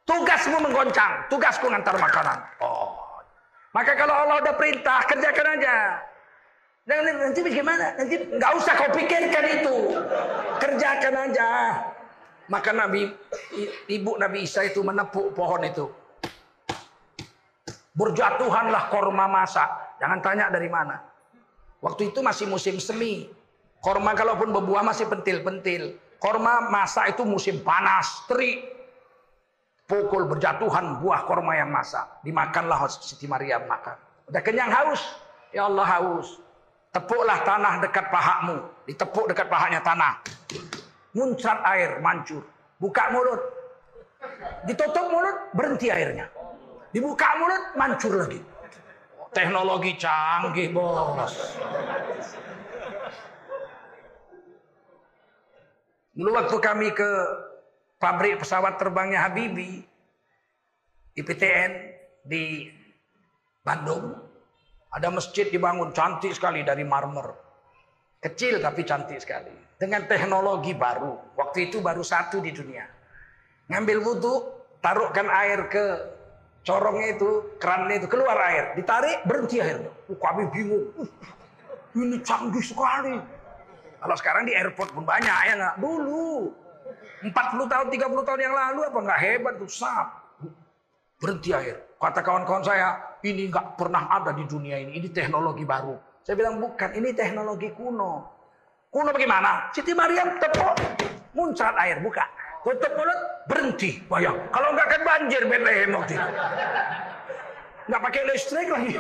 Tugasmu 0.08 0.58
menggoncang, 0.64 1.28
tugasku 1.28 1.68
ngantar 1.68 2.00
makanan. 2.00 2.40
Oh, 2.64 2.96
Maka 3.76 3.94
kalau 3.94 4.16
Allah 4.16 4.42
udah 4.42 4.56
perintah, 4.56 5.04
kerjakan 5.06 5.60
aja. 5.60 6.02
Nanti, 6.88 7.12
nanti 7.20 7.40
bagaimana? 7.44 7.86
Nanti 8.00 8.16
nggak 8.16 8.52
usah 8.56 8.74
kau 8.80 8.90
pikirkan 8.96 9.46
itu. 9.60 9.76
Kerjakan 10.56 11.16
aja. 11.28 11.48
Maka 12.48 12.72
Nabi, 12.72 13.12
ibu 13.92 14.16
Nabi 14.16 14.48
Isa 14.48 14.64
itu 14.64 14.80
menepuk 14.80 15.36
pohon 15.36 15.68
itu. 15.68 15.92
Berjatuhanlah 17.92 18.88
korma 18.88 19.28
masak. 19.28 20.00
Jangan 20.00 20.20
tanya 20.24 20.48
dari 20.48 20.72
mana. 20.72 20.96
Waktu 21.84 22.16
itu 22.16 22.24
masih 22.24 22.48
musim 22.48 22.80
semi. 22.80 23.28
Korma 23.84 24.16
kalaupun 24.16 24.56
berbuah 24.56 24.88
masih 24.88 25.12
pentil-pentil. 25.12 26.00
Korma 26.24 26.72
masak 26.72 27.20
itu 27.20 27.28
musim 27.28 27.60
panas, 27.68 28.24
terik. 28.32 28.64
Pukul 29.84 30.24
berjatuhan 30.24 31.04
buah 31.04 31.28
korma 31.28 31.60
yang 31.60 31.68
masak. 31.68 32.24
Dimakanlah 32.24 32.88
Siti 32.88 33.28
Maryam 33.28 33.68
makan. 33.68 33.96
Udah 34.32 34.42
kenyang 34.44 34.72
haus. 34.72 35.04
Ya 35.52 35.68
Allah 35.68 35.88
haus. 35.88 36.47
Tepuklah 36.98 37.46
tanah 37.46 37.78
dekat 37.78 38.10
pahamu. 38.10 38.58
Ditepuk 38.90 39.30
dekat 39.30 39.46
pahanya 39.54 39.86
tanah. 39.86 40.18
Muncrat 41.14 41.62
air, 41.70 42.02
mancur. 42.02 42.42
Buka 42.82 43.14
mulut. 43.14 43.38
Ditutup 44.66 45.06
mulut, 45.14 45.54
berhenti 45.54 45.94
airnya. 45.94 46.26
Dibuka 46.90 47.38
mulut, 47.38 47.64
mancur 47.78 48.18
lagi. 48.18 48.42
Teknologi 49.30 49.94
canggih, 49.94 50.74
bos. 50.74 51.54
Dulu 56.18 56.34
waktu 56.34 56.58
kami 56.58 56.98
ke 56.98 57.10
pabrik 58.02 58.42
pesawat 58.42 58.82
terbangnya 58.82 59.22
Habibi, 59.30 59.86
IPTN 61.14 61.94
di 62.26 62.74
Bandung, 63.62 64.27
ada 64.92 65.08
masjid 65.12 65.48
dibangun 65.52 65.92
cantik 65.92 66.32
sekali 66.32 66.64
dari 66.64 66.88
marmer. 66.88 67.36
Kecil 68.24 68.64
tapi 68.64 68.88
cantik 68.88 69.20
sekali. 69.20 69.52
Dengan 69.78 70.10
teknologi 70.10 70.74
baru. 70.74 71.38
Waktu 71.38 71.70
itu 71.70 71.84
baru 71.84 72.02
satu 72.02 72.42
di 72.42 72.50
dunia. 72.50 72.88
Ngambil 73.70 73.98
wudhu, 74.02 74.36
taruhkan 74.82 75.28
air 75.30 75.70
ke 75.70 75.86
corongnya 76.66 77.14
itu, 77.14 77.30
kerannya 77.62 78.02
itu, 78.02 78.08
keluar 78.10 78.38
air. 78.48 78.74
Ditarik, 78.74 79.22
berhenti 79.28 79.62
airnya. 79.62 79.92
Uh, 80.10 80.18
kami 80.18 80.50
bingung. 80.50 80.88
Uh, 80.98 81.10
ini 81.94 82.18
canggih 82.26 82.64
sekali. 82.64 83.22
Kalau 83.98 84.16
sekarang 84.18 84.44
di 84.50 84.54
airport 84.56 84.94
pun 84.94 85.06
banyak 85.06 85.38
ya 85.46 85.54
nggak? 85.58 85.76
Dulu 85.78 86.50
40 87.28 87.72
tahun, 87.72 87.88
30 87.90 88.28
tahun 88.28 88.40
yang 88.42 88.56
lalu 88.56 88.80
apa 88.86 89.00
nggak 89.04 89.22
hebat 89.22 89.54
tuh 89.62 89.70
sap. 89.70 90.08
Berhenti 91.18 91.50
air. 91.54 91.87
Kata 91.98 92.22
kawan-kawan 92.22 92.62
saya, 92.62 93.18
ini 93.26 93.50
nggak 93.50 93.74
pernah 93.74 94.06
ada 94.06 94.30
di 94.34 94.46
dunia 94.46 94.78
ini. 94.78 95.02
Ini 95.02 95.10
teknologi 95.10 95.66
baru. 95.66 95.98
Saya 96.22 96.38
bilang 96.38 96.62
bukan, 96.62 96.94
ini 96.94 97.10
teknologi 97.18 97.74
kuno. 97.74 98.22
Kuno 98.94 99.10
bagaimana? 99.10 99.74
Siti 99.74 99.98
Maryam 99.98 100.38
tepuk, 100.38 100.78
muncrat 101.34 101.74
air, 101.82 101.98
buka. 102.00 102.24
Tutup 102.68 103.00
mulut, 103.00 103.20
berhenti. 103.48 103.96
Bayang, 104.12 104.36
kalau 104.52 104.76
nggak 104.76 104.88
kan 104.92 105.02
banjir 105.08 105.40
Bethlehem 105.48 105.96
waktu 105.96 106.20
itu. 106.20 106.30
Nggak 107.88 108.02
pakai 108.04 108.22
listrik 108.28 108.68
lagi. 108.68 108.92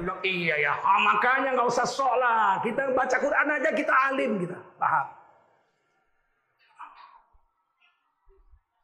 bilang, 0.00 0.20
iya 0.24 0.56
ya, 0.56 0.72
ha, 0.72 0.96
makanya 1.04 1.60
nggak 1.60 1.68
usah 1.68 1.84
sok 1.84 2.14
lah. 2.16 2.56
Kita 2.64 2.88
baca 2.96 3.16
Quran 3.20 3.52
aja 3.52 3.70
kita 3.76 3.92
alim 3.92 4.40
kita. 4.40 4.56
Paham? 4.80 5.06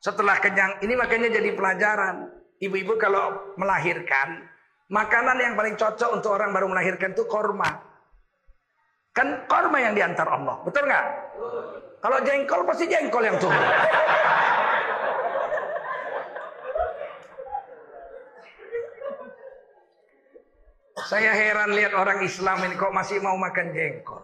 Setelah 0.05 0.37
kenyang, 0.45 0.77
ini 0.85 0.93
makanya 0.93 1.33
jadi 1.33 1.51
pelajaran. 1.57 2.37
Ibu-ibu 2.57 2.97
kalau 2.97 3.53
melahirkan, 3.61 4.49
makanan 4.89 5.37
yang 5.37 5.55
paling 5.55 5.77
cocok 5.77 6.11
untuk 6.17 6.33
orang 6.33 6.57
baru 6.57 6.73
melahirkan 6.73 7.13
itu 7.13 7.29
korma. 7.29 7.69
Kan 9.13 9.45
korma 9.49 9.77
yang 9.81 9.93
diantar 9.93 10.29
Allah, 10.29 10.61
betul 10.65 10.89
nggak? 10.89 11.07
Kalau 12.01 12.19
jengkol 12.25 12.61
pasti 12.65 12.85
jengkol 12.89 13.25
yang 13.25 13.37
turun. 13.41 13.65
Saya 21.07 21.39
heran 21.39 21.71
lihat 21.77 21.95
orang 21.95 22.25
Islam 22.25 22.67
ini 22.67 22.75
kok 22.75 22.91
masih 22.91 23.23
mau 23.23 23.39
makan 23.39 23.71
jengkol. 23.71 24.23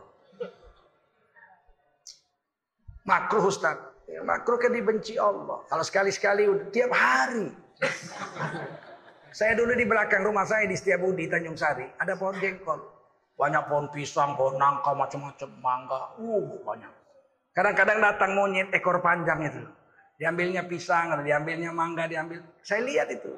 Makruh 3.07 3.45
Ustaz. 3.47 3.79
Ya, 4.11 4.21
makruh 4.27 4.59
kan 4.59 4.75
dibenci 4.75 5.17
Allah. 5.17 5.63
Kalau 5.71 5.85
sekali-sekali 5.87 6.49
tiap 6.75 6.91
hari. 6.93 7.49
Saya 9.33 9.57
dulu 9.57 9.73
di 9.73 9.89
belakang 9.89 10.23
rumah 10.29 10.45
saya 10.45 10.69
di 10.69 10.77
Setiabudi 10.77 11.25
Tanjung 11.25 11.57
Sari 11.57 11.89
ada 11.97 12.13
pohon 12.21 12.37
jengkol. 12.37 12.79
Banyak 13.33 13.65
pohon 13.65 13.89
pisang, 13.89 14.37
pohon 14.37 14.61
nangka, 14.61 14.93
macam-macam, 14.93 15.51
mangga. 15.59 16.01
Uh, 16.21 16.61
banyak. 16.63 16.93
Kadang-kadang 17.57 17.99
datang 17.99 18.37
monyet 18.37 18.69
ekor 18.77 19.01
panjang 19.01 19.41
itu. 19.49 19.65
Diambilnya 20.21 20.69
pisang, 20.69 21.17
diambilnya 21.25 21.73
mangga, 21.73 22.07
diambil. 22.07 22.45
Saya 22.61 22.85
lihat 22.85 23.09
itu. 23.09 23.33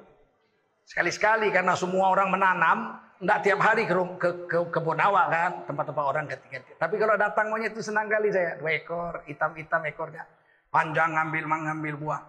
Sekali-sekali 0.84 1.48
karena 1.54 1.72
semua 1.78 2.10
orang 2.12 2.28
menanam, 2.28 3.00
enggak 3.22 3.40
tiap 3.46 3.62
hari 3.62 3.88
ke, 3.88 3.94
ke, 4.18 4.30
ke 4.50 4.58
kebun 4.68 4.98
awak 4.98 5.26
kan, 5.30 5.52
tempat-tempat 5.70 6.04
orang 6.04 6.24
ganti-ganti. 6.26 6.74
Tapi 6.76 6.94
kalau 6.98 7.14
datang 7.14 7.48
monyet 7.54 7.72
itu 7.72 7.86
senang 7.86 8.10
kali 8.10 8.34
saya. 8.34 8.58
Dua 8.58 8.74
ekor, 8.74 9.22
hitam-hitam 9.30 9.80
ekornya. 9.88 10.26
Panjang 10.74 11.14
ngambil, 11.14 11.44
mengambil 11.46 11.94
buah. 11.96 12.22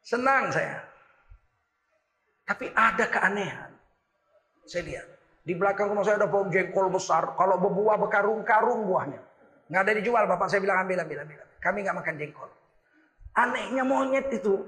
Senang 0.00 0.48
saya. 0.48 0.87
Tapi 2.48 2.72
ada 2.72 3.04
keanehan. 3.04 3.70
Saya 4.64 4.82
lihat. 4.88 5.06
Di 5.44 5.52
belakang 5.52 5.92
rumah 5.92 6.04
saya 6.04 6.20
ada 6.20 6.28
pohon 6.28 6.48
jengkol 6.48 6.88
besar. 6.88 7.36
Kalau 7.36 7.60
berbuah 7.60 8.00
berkarung-karung 8.00 8.88
buahnya. 8.88 9.20
Nggak 9.68 9.82
ada 9.84 9.92
dijual. 10.00 10.24
Bapak 10.24 10.48
saya 10.48 10.64
bilang 10.64 10.88
ambil, 10.88 11.04
ambil, 11.04 11.28
ambil. 11.28 11.44
Kami 11.60 11.78
nggak 11.84 11.96
makan 12.00 12.14
jengkol. 12.16 12.48
Anehnya 13.36 13.84
monyet 13.84 14.32
itu. 14.32 14.64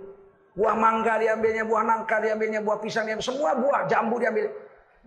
Buah 0.51 0.77
mangga 0.77 1.17
diambilnya, 1.17 1.63
buah 1.65 1.85
nangka 1.87 2.21
diambilnya, 2.21 2.61
buah 2.61 2.79
pisang 2.85 3.09
diambil. 3.09 3.25
Semua 3.25 3.57
buah, 3.57 3.89
jambu 3.89 4.21
diambil. 4.21 4.51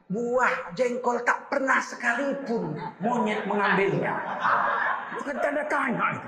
Buah 0.10 0.74
jengkol 0.74 1.22
tak 1.22 1.50
pernah 1.50 1.78
sekalipun 1.78 2.74
monyet 2.98 3.46
mengambilnya. 3.46 4.14
Itu 5.14 5.22
kan 5.30 5.38
tanda 5.42 5.64
tanya 5.70 6.06
itu. 6.18 6.28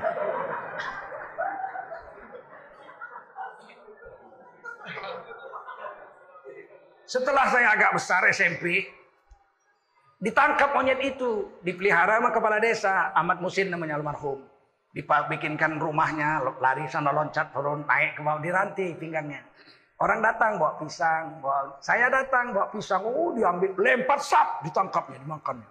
Setelah 7.06 7.46
saya 7.54 7.78
agak 7.78 7.94
besar 7.94 8.26
SMP, 8.34 8.90
ditangkap 10.18 10.74
monyet 10.74 10.98
itu, 11.06 11.62
dipelihara 11.62 12.18
sama 12.18 12.34
kepala 12.34 12.58
desa, 12.58 13.14
Ahmad 13.14 13.46
Musin 13.46 13.70
namanya 13.70 14.02
almarhum. 14.02 14.42
Dibikinkan 14.96 15.78
rumahnya, 15.78 16.42
lari 16.58 16.90
sana 16.90 17.14
loncat 17.14 17.54
turun, 17.54 17.86
naik 17.86 18.18
ke 18.18 18.22
bawah 18.26 18.42
diranti 18.42 18.96
pinggangnya. 18.98 19.44
Orang 20.02 20.20
datang 20.20 20.58
bawa 20.58 20.76
pisang, 20.82 21.40
bawa 21.40 21.78
saya 21.80 22.10
datang 22.10 22.52
bawa 22.52 22.68
pisang, 22.74 23.06
oh 23.06 23.32
diambil, 23.36 23.76
lempar 23.80 24.20
sap, 24.20 24.66
ditangkapnya, 24.66 25.22
dimakannya. 25.22 25.70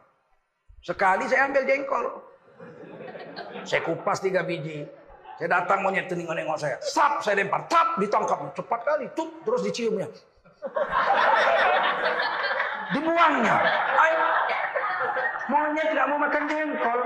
Sekali 0.84 1.24
saya 1.26 1.48
ambil 1.48 1.64
jengkol. 1.64 2.04
Saya 3.64 3.80
kupas 3.82 4.20
tiga 4.20 4.44
biji. 4.44 4.84
Saya 5.40 5.48
datang 5.60 5.82
monyet 5.82 6.06
itu 6.06 6.14
nengok-nengok 6.14 6.60
saya. 6.60 6.76
Sap, 6.84 7.24
saya 7.24 7.40
lempar. 7.40 7.64
Tap, 7.66 7.98
ditangkap. 7.98 8.52
Cepat 8.54 8.80
kali. 8.86 9.08
Tup, 9.16 9.42
terus 9.42 9.64
diciumnya. 9.66 10.06
Dibuangnya. 12.94 13.56
Ayo. 14.00 14.24
Monyet 15.44 15.86
tidak 15.92 16.06
mau 16.08 16.18
makan 16.18 16.42
jengkol. 16.48 17.00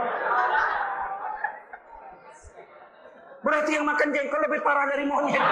Berarti 3.42 3.70
yang 3.74 3.86
makan 3.86 4.08
jengkol 4.14 4.40
lebih 4.46 4.60
parah 4.62 4.86
dari 4.86 5.04
monyet. 5.06 5.42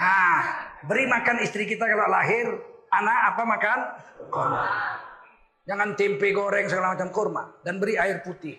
Ah, 0.00 0.72
beri 0.88 1.04
makan 1.04 1.44
istri 1.44 1.68
kita 1.68 1.84
kalau 1.84 2.08
lahir 2.08 2.56
anak 2.88 3.18
apa 3.34 3.42
makan? 3.44 3.78
Kurma. 4.32 4.89
Jangan 5.70 5.94
tempe 5.94 6.34
goreng 6.34 6.66
segala 6.66 6.98
macam 6.98 7.14
kurma 7.14 7.46
dan 7.62 7.78
beri 7.78 7.94
air 7.94 8.26
putih. 8.26 8.58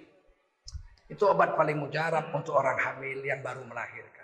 Itu 1.12 1.28
obat 1.28 1.60
paling 1.60 1.76
mujarab 1.76 2.32
untuk 2.32 2.56
orang 2.56 2.80
hamil 2.80 3.19
yang 3.19 3.43
baru 3.43 3.67
melahirkan. 3.67 4.24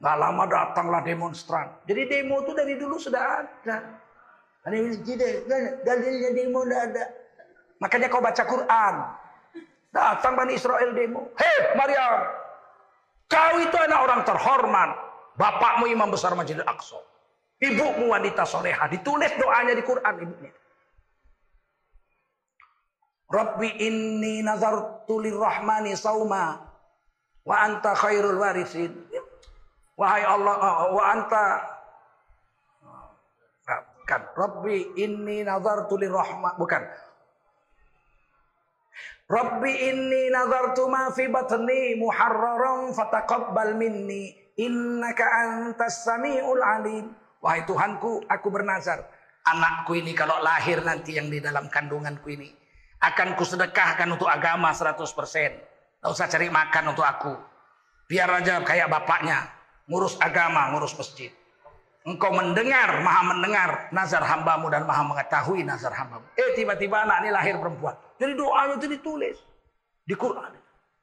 Gak 0.00 0.16
lama 0.16 0.48
datanglah 0.48 1.04
demonstran. 1.04 1.76
Jadi 1.84 2.08
demo 2.08 2.40
itu 2.40 2.56
dari 2.56 2.80
dulu 2.80 2.96
sudah 2.96 3.44
ada. 3.44 4.00
Dalilnya 5.84 6.30
demo 6.32 6.64
tidak 6.64 6.80
ada. 6.88 7.04
Makanya 7.84 8.08
kau 8.08 8.24
baca 8.24 8.42
Quran. 8.48 8.94
Datang 9.92 10.32
Bani 10.40 10.56
Israel 10.56 10.96
demo. 10.96 11.28
Hei 11.36 11.76
Maryam. 11.76 12.32
Kau 13.28 13.60
itu 13.60 13.76
anak 13.76 14.00
orang 14.00 14.20
terhormat. 14.24 14.90
Bapakmu 15.36 15.84
imam 15.92 16.08
besar 16.08 16.32
Masjid 16.32 16.56
Al-Aqsa. 16.64 16.96
Ibumu 17.60 18.08
wanita 18.08 18.48
soleha. 18.48 18.88
Ditulis 18.88 19.36
doanya 19.36 19.76
di 19.76 19.84
Quran 19.84 20.16
ibunya. 20.16 20.52
Rabbi 23.26 23.82
inni 23.82 24.38
nazartu 24.46 25.18
lirrahmani 25.18 25.98
sauma 25.98 26.62
wa 27.42 27.56
anta 27.58 27.90
khairul 27.98 28.38
warisin. 28.38 28.94
Wahai 29.98 30.22
Allah, 30.22 30.92
wa 30.94 31.02
anta 31.10 31.44
bukan. 34.06 34.22
Rabbi 34.38 34.76
inni 35.02 35.42
nazartu 35.42 35.98
lirrahman 35.98 36.54
bukan. 36.54 36.86
Rabbi 39.26 39.72
inni 39.90 40.30
nazartu 40.30 40.86
ma 40.86 41.10
fi 41.10 41.26
batni 41.26 41.98
muharraran 41.98 42.94
fataqabbal 42.94 43.74
minni. 43.74 44.30
Innaka 44.56 45.26
antas 45.26 46.06
samiul 46.06 46.62
alim. 46.62 47.10
Wahai 47.42 47.66
Tuhanku, 47.66 48.24
aku 48.30 48.48
bernazar, 48.48 49.04
anakku 49.44 49.92
ini 49.92 50.16
kalau 50.16 50.40
lahir 50.40 50.80
nanti 50.80 51.14
yang 51.14 51.28
di 51.28 51.38
dalam 51.38 51.68
kandunganku 51.68 52.32
ini 52.32 52.48
akan 53.00 53.36
kusedekahkan 53.36 54.08
untuk 54.08 54.28
agama 54.28 54.72
100%. 54.72 55.04
Tidak 55.04 56.08
usah 56.08 56.28
cari 56.30 56.48
makan 56.48 56.94
untuk 56.94 57.04
aku. 57.04 57.34
Biar 58.06 58.30
aja 58.30 58.62
kayak 58.62 58.86
bapaknya, 58.86 59.50
ngurus 59.90 60.14
agama, 60.22 60.70
ngurus 60.70 60.94
masjid. 60.94 61.34
Engkau 62.06 62.30
mendengar, 62.30 63.02
maha 63.02 63.34
mendengar 63.34 63.70
nazar 63.90 64.22
hambamu 64.22 64.70
dan 64.70 64.86
maha 64.86 65.02
mengetahui 65.02 65.66
nazar 65.66 65.90
hambamu. 65.90 66.22
Eh 66.38 66.54
tiba-tiba 66.54 67.02
anak 67.02 67.26
ini 67.26 67.30
lahir 67.34 67.58
perempuan. 67.58 67.98
Jadi 68.14 68.32
doanya 68.38 68.78
itu 68.78 68.86
ditulis 68.86 69.36
di 70.06 70.14
Quran. 70.14 70.54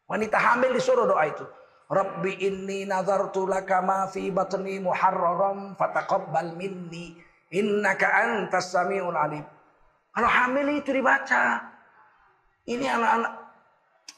Wanita 0.07 0.39
hamil 0.39 0.71
disuruh 0.71 1.03
doa 1.03 1.27
itu. 1.27 1.43
Rabbi 1.91 2.39
inni 2.47 2.87
nazartu 2.87 3.43
laka 3.43 3.83
ma 3.83 4.07
fi 4.07 4.31
batni 4.31 4.79
muharraram 4.79 5.75
fataqabbal 5.75 6.55
minni 6.55 7.19
innaka 7.51 8.07
antas 8.07 8.71
samiul 8.71 9.19
alim. 9.19 9.43
Kalau 10.15 10.29
hamil 10.31 10.79
itu 10.79 10.95
dibaca. 10.95 11.72
Ini 12.63 12.85
anak-anak 12.87 13.33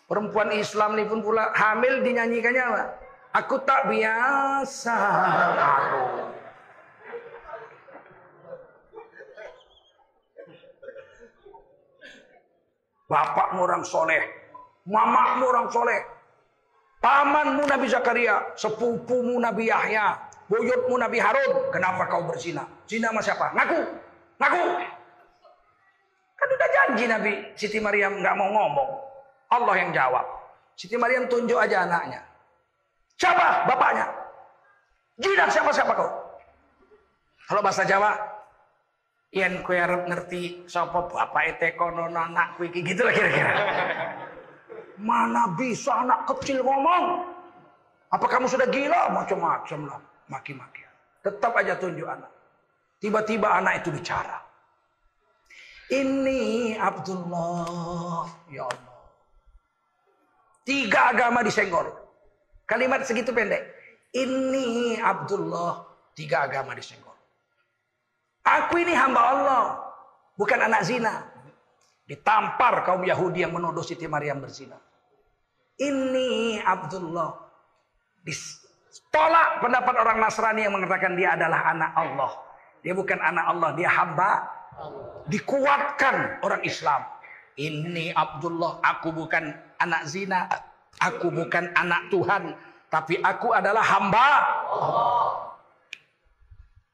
perempuan 0.05 0.53
Islam 0.53 0.93
ini 0.93 1.09
pun 1.09 1.25
pula 1.25 1.49
hamil 1.57 2.05
dinyanyikannya 2.05 2.61
apa? 2.61 2.83
Aku 3.41 3.57
tak 3.65 3.89
biasa. 3.89 4.95
Aduh. 5.57 6.29
Bapakmu 13.05 13.59
orang 13.65 13.83
soleh. 13.85 14.23
Mamamu 14.85 15.45
orang 15.49 15.67
soleh. 15.73 15.99
Pamanmu 17.01 17.65
Nabi 17.69 17.85
Zakaria. 17.89 18.55
Sepupumu 18.57 19.37
Nabi 19.37 19.69
Yahya. 19.69 20.15
Buyutmu 20.49 20.95
Nabi 20.97 21.17
Harun. 21.17 21.73
Kenapa 21.73 22.05
kau 22.09 22.25
berzina? 22.25 22.65
Zina 22.85 23.09
sama 23.09 23.21
siapa? 23.21 23.53
Ngaku. 23.57 23.79
Ngaku. 24.41 24.63
Janji 26.75 27.07
Nabi 27.07 27.31
Siti 27.55 27.79
Maryam 27.79 28.19
nggak 28.19 28.35
mau 28.35 28.51
ngomong. 28.51 28.89
Allah 29.47 29.75
yang 29.79 29.95
jawab. 29.95 30.27
Siti 30.75 30.99
Maryam 30.99 31.31
tunjuk 31.31 31.55
aja 31.55 31.87
anaknya. 31.87 32.19
Siapa 33.15 33.63
bapaknya? 33.63 34.11
Jinak 35.15 35.47
siapa-siapa 35.47 35.95
kau? 35.95 36.11
Kalau 37.47 37.61
bahasa 37.63 37.87
Jawa, 37.87 38.11
yen 39.31 39.63
kue 39.63 39.79
ngerti 39.79 40.67
sapa 40.67 41.07
bapak 41.07 41.55
ete 41.55 41.79
kono 41.79 42.11
anak 42.11 42.59
kue 42.59 42.67
gitu 42.67 43.07
lah 43.07 43.13
kira-kira. 43.15 43.51
Mana 44.99 45.47
bisa 45.55 46.03
anak 46.03 46.27
kecil 46.27 46.59
ngomong? 46.59 47.23
Apa 48.11 48.25
kamu 48.27 48.51
sudah 48.51 48.67
gila? 48.67 49.15
Macam-macam 49.15 49.79
lah. 49.87 49.99
Maki-maki. 50.27 50.83
Tetap 51.23 51.55
aja 51.55 51.79
tunjuk 51.79 52.07
anak. 52.07 52.31
Tiba-tiba 52.99 53.59
anak 53.63 53.83
itu 53.83 53.91
bicara. 53.95 54.44
Ini 55.91 56.73
Abdullah. 56.81 58.25
Ya 58.49 58.65
Allah. 58.65 58.99
Tiga 60.65 61.13
agama 61.13 61.45
disenggol. 61.45 61.93
Kalimat 62.65 63.05
segitu 63.05 63.29
pendek. 63.29 63.61
Ini 64.15 64.97
Abdullah. 64.97 65.85
Tiga 66.17 66.49
agama 66.49 66.73
disenggol. 66.73 67.13
Aku 68.45 68.77
ini 68.77 68.93
hamba 68.93 69.21
Allah, 69.21 69.63
bukan 70.37 70.69
anak 70.69 70.85
zina. 70.85 71.25
Ditampar 72.05 72.85
kaum 72.85 73.01
Yahudi 73.01 73.41
yang 73.41 73.53
menuduh 73.57 73.81
Siti 73.81 74.05
Maryam 74.05 74.37
berzina. 74.37 74.77
Ini 75.81 76.61
Abdullah. 76.61 77.33
Tolak 79.09 79.65
pendapat 79.65 79.95
orang 79.97 80.17
Nasrani 80.21 80.61
yang 80.69 80.77
mengatakan 80.77 81.17
dia 81.17 81.33
adalah 81.33 81.73
anak 81.73 81.91
Allah. 81.97 82.31
Dia 82.85 82.93
bukan 82.93 83.17
anak 83.17 83.45
Allah, 83.49 83.69
dia 83.73 83.89
hamba. 83.89 84.45
Dikuatkan 85.25 86.43
orang 86.45 86.61
Islam. 86.67 87.01
Ini 87.55 88.11
Abdullah, 88.13 88.83
aku 88.83 89.15
bukan 89.15 89.55
anak 89.79 90.03
zina. 90.05 90.47
Aku 90.99 91.31
bukan 91.31 91.71
anak 91.75 92.07
Tuhan. 92.11 92.55
Tapi 92.91 93.19
aku 93.23 93.51
adalah 93.55 93.83
hamba. 93.83 94.29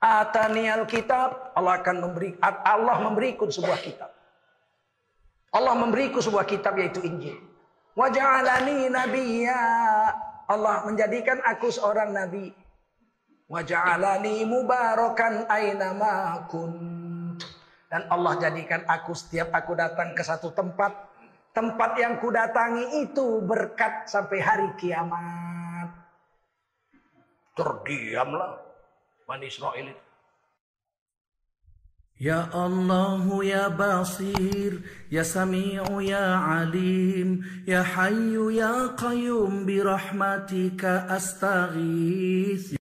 Atanial 0.02 0.90
kitab, 0.90 1.54
Allah 1.54 1.78
akan 1.78 2.10
memberi 2.10 2.34
Allah 2.42 2.98
memberiku 3.06 3.46
sebuah 3.46 3.78
kitab. 3.86 4.10
Allah 5.52 5.76
memberiku 5.78 6.24
sebuah 6.24 6.48
kitab 6.48 6.80
yaitu 6.80 7.04
Injil. 7.06 7.38
Waja'alani 7.94 8.88
nabiyya. 8.88 9.62
Allah 10.48 10.88
menjadikan 10.88 11.44
aku 11.44 11.70
seorang 11.70 12.16
nabi. 12.16 12.56
Waja'alani 13.52 14.48
mubarakan 14.48 15.46
aina 15.52 15.92
ma 15.92 16.48
Dan 17.92 18.08
Allah 18.08 18.40
jadikan 18.40 18.88
aku 18.88 19.12
setiap 19.12 19.52
aku 19.52 19.76
datang 19.76 20.16
ke 20.16 20.24
satu 20.24 20.56
tempat, 20.56 21.12
tempat 21.52 22.00
yang 22.00 22.24
kudatangi 22.24 23.04
itu 23.04 23.44
berkat 23.44 24.08
sampai 24.08 24.40
hari 24.40 24.72
kiamat. 24.80 25.92
Terdiamlah. 27.52 28.64
Bani 29.28 29.44
Israel 29.44 29.92
itu. 29.92 30.04
Ya 32.22 32.54
Allah 32.54 33.18
ya 33.42 33.66
Basir 33.74 34.86
Ya 35.10 35.26
Sami'u 35.26 36.06
ya 36.06 36.38
Alim 36.62 37.42
Ya 37.66 37.82
Hayyu 37.82 38.54
ya 38.54 38.94
Qayyum 38.94 39.66
Birahmatika 39.66 41.10
astaghith 41.10 42.78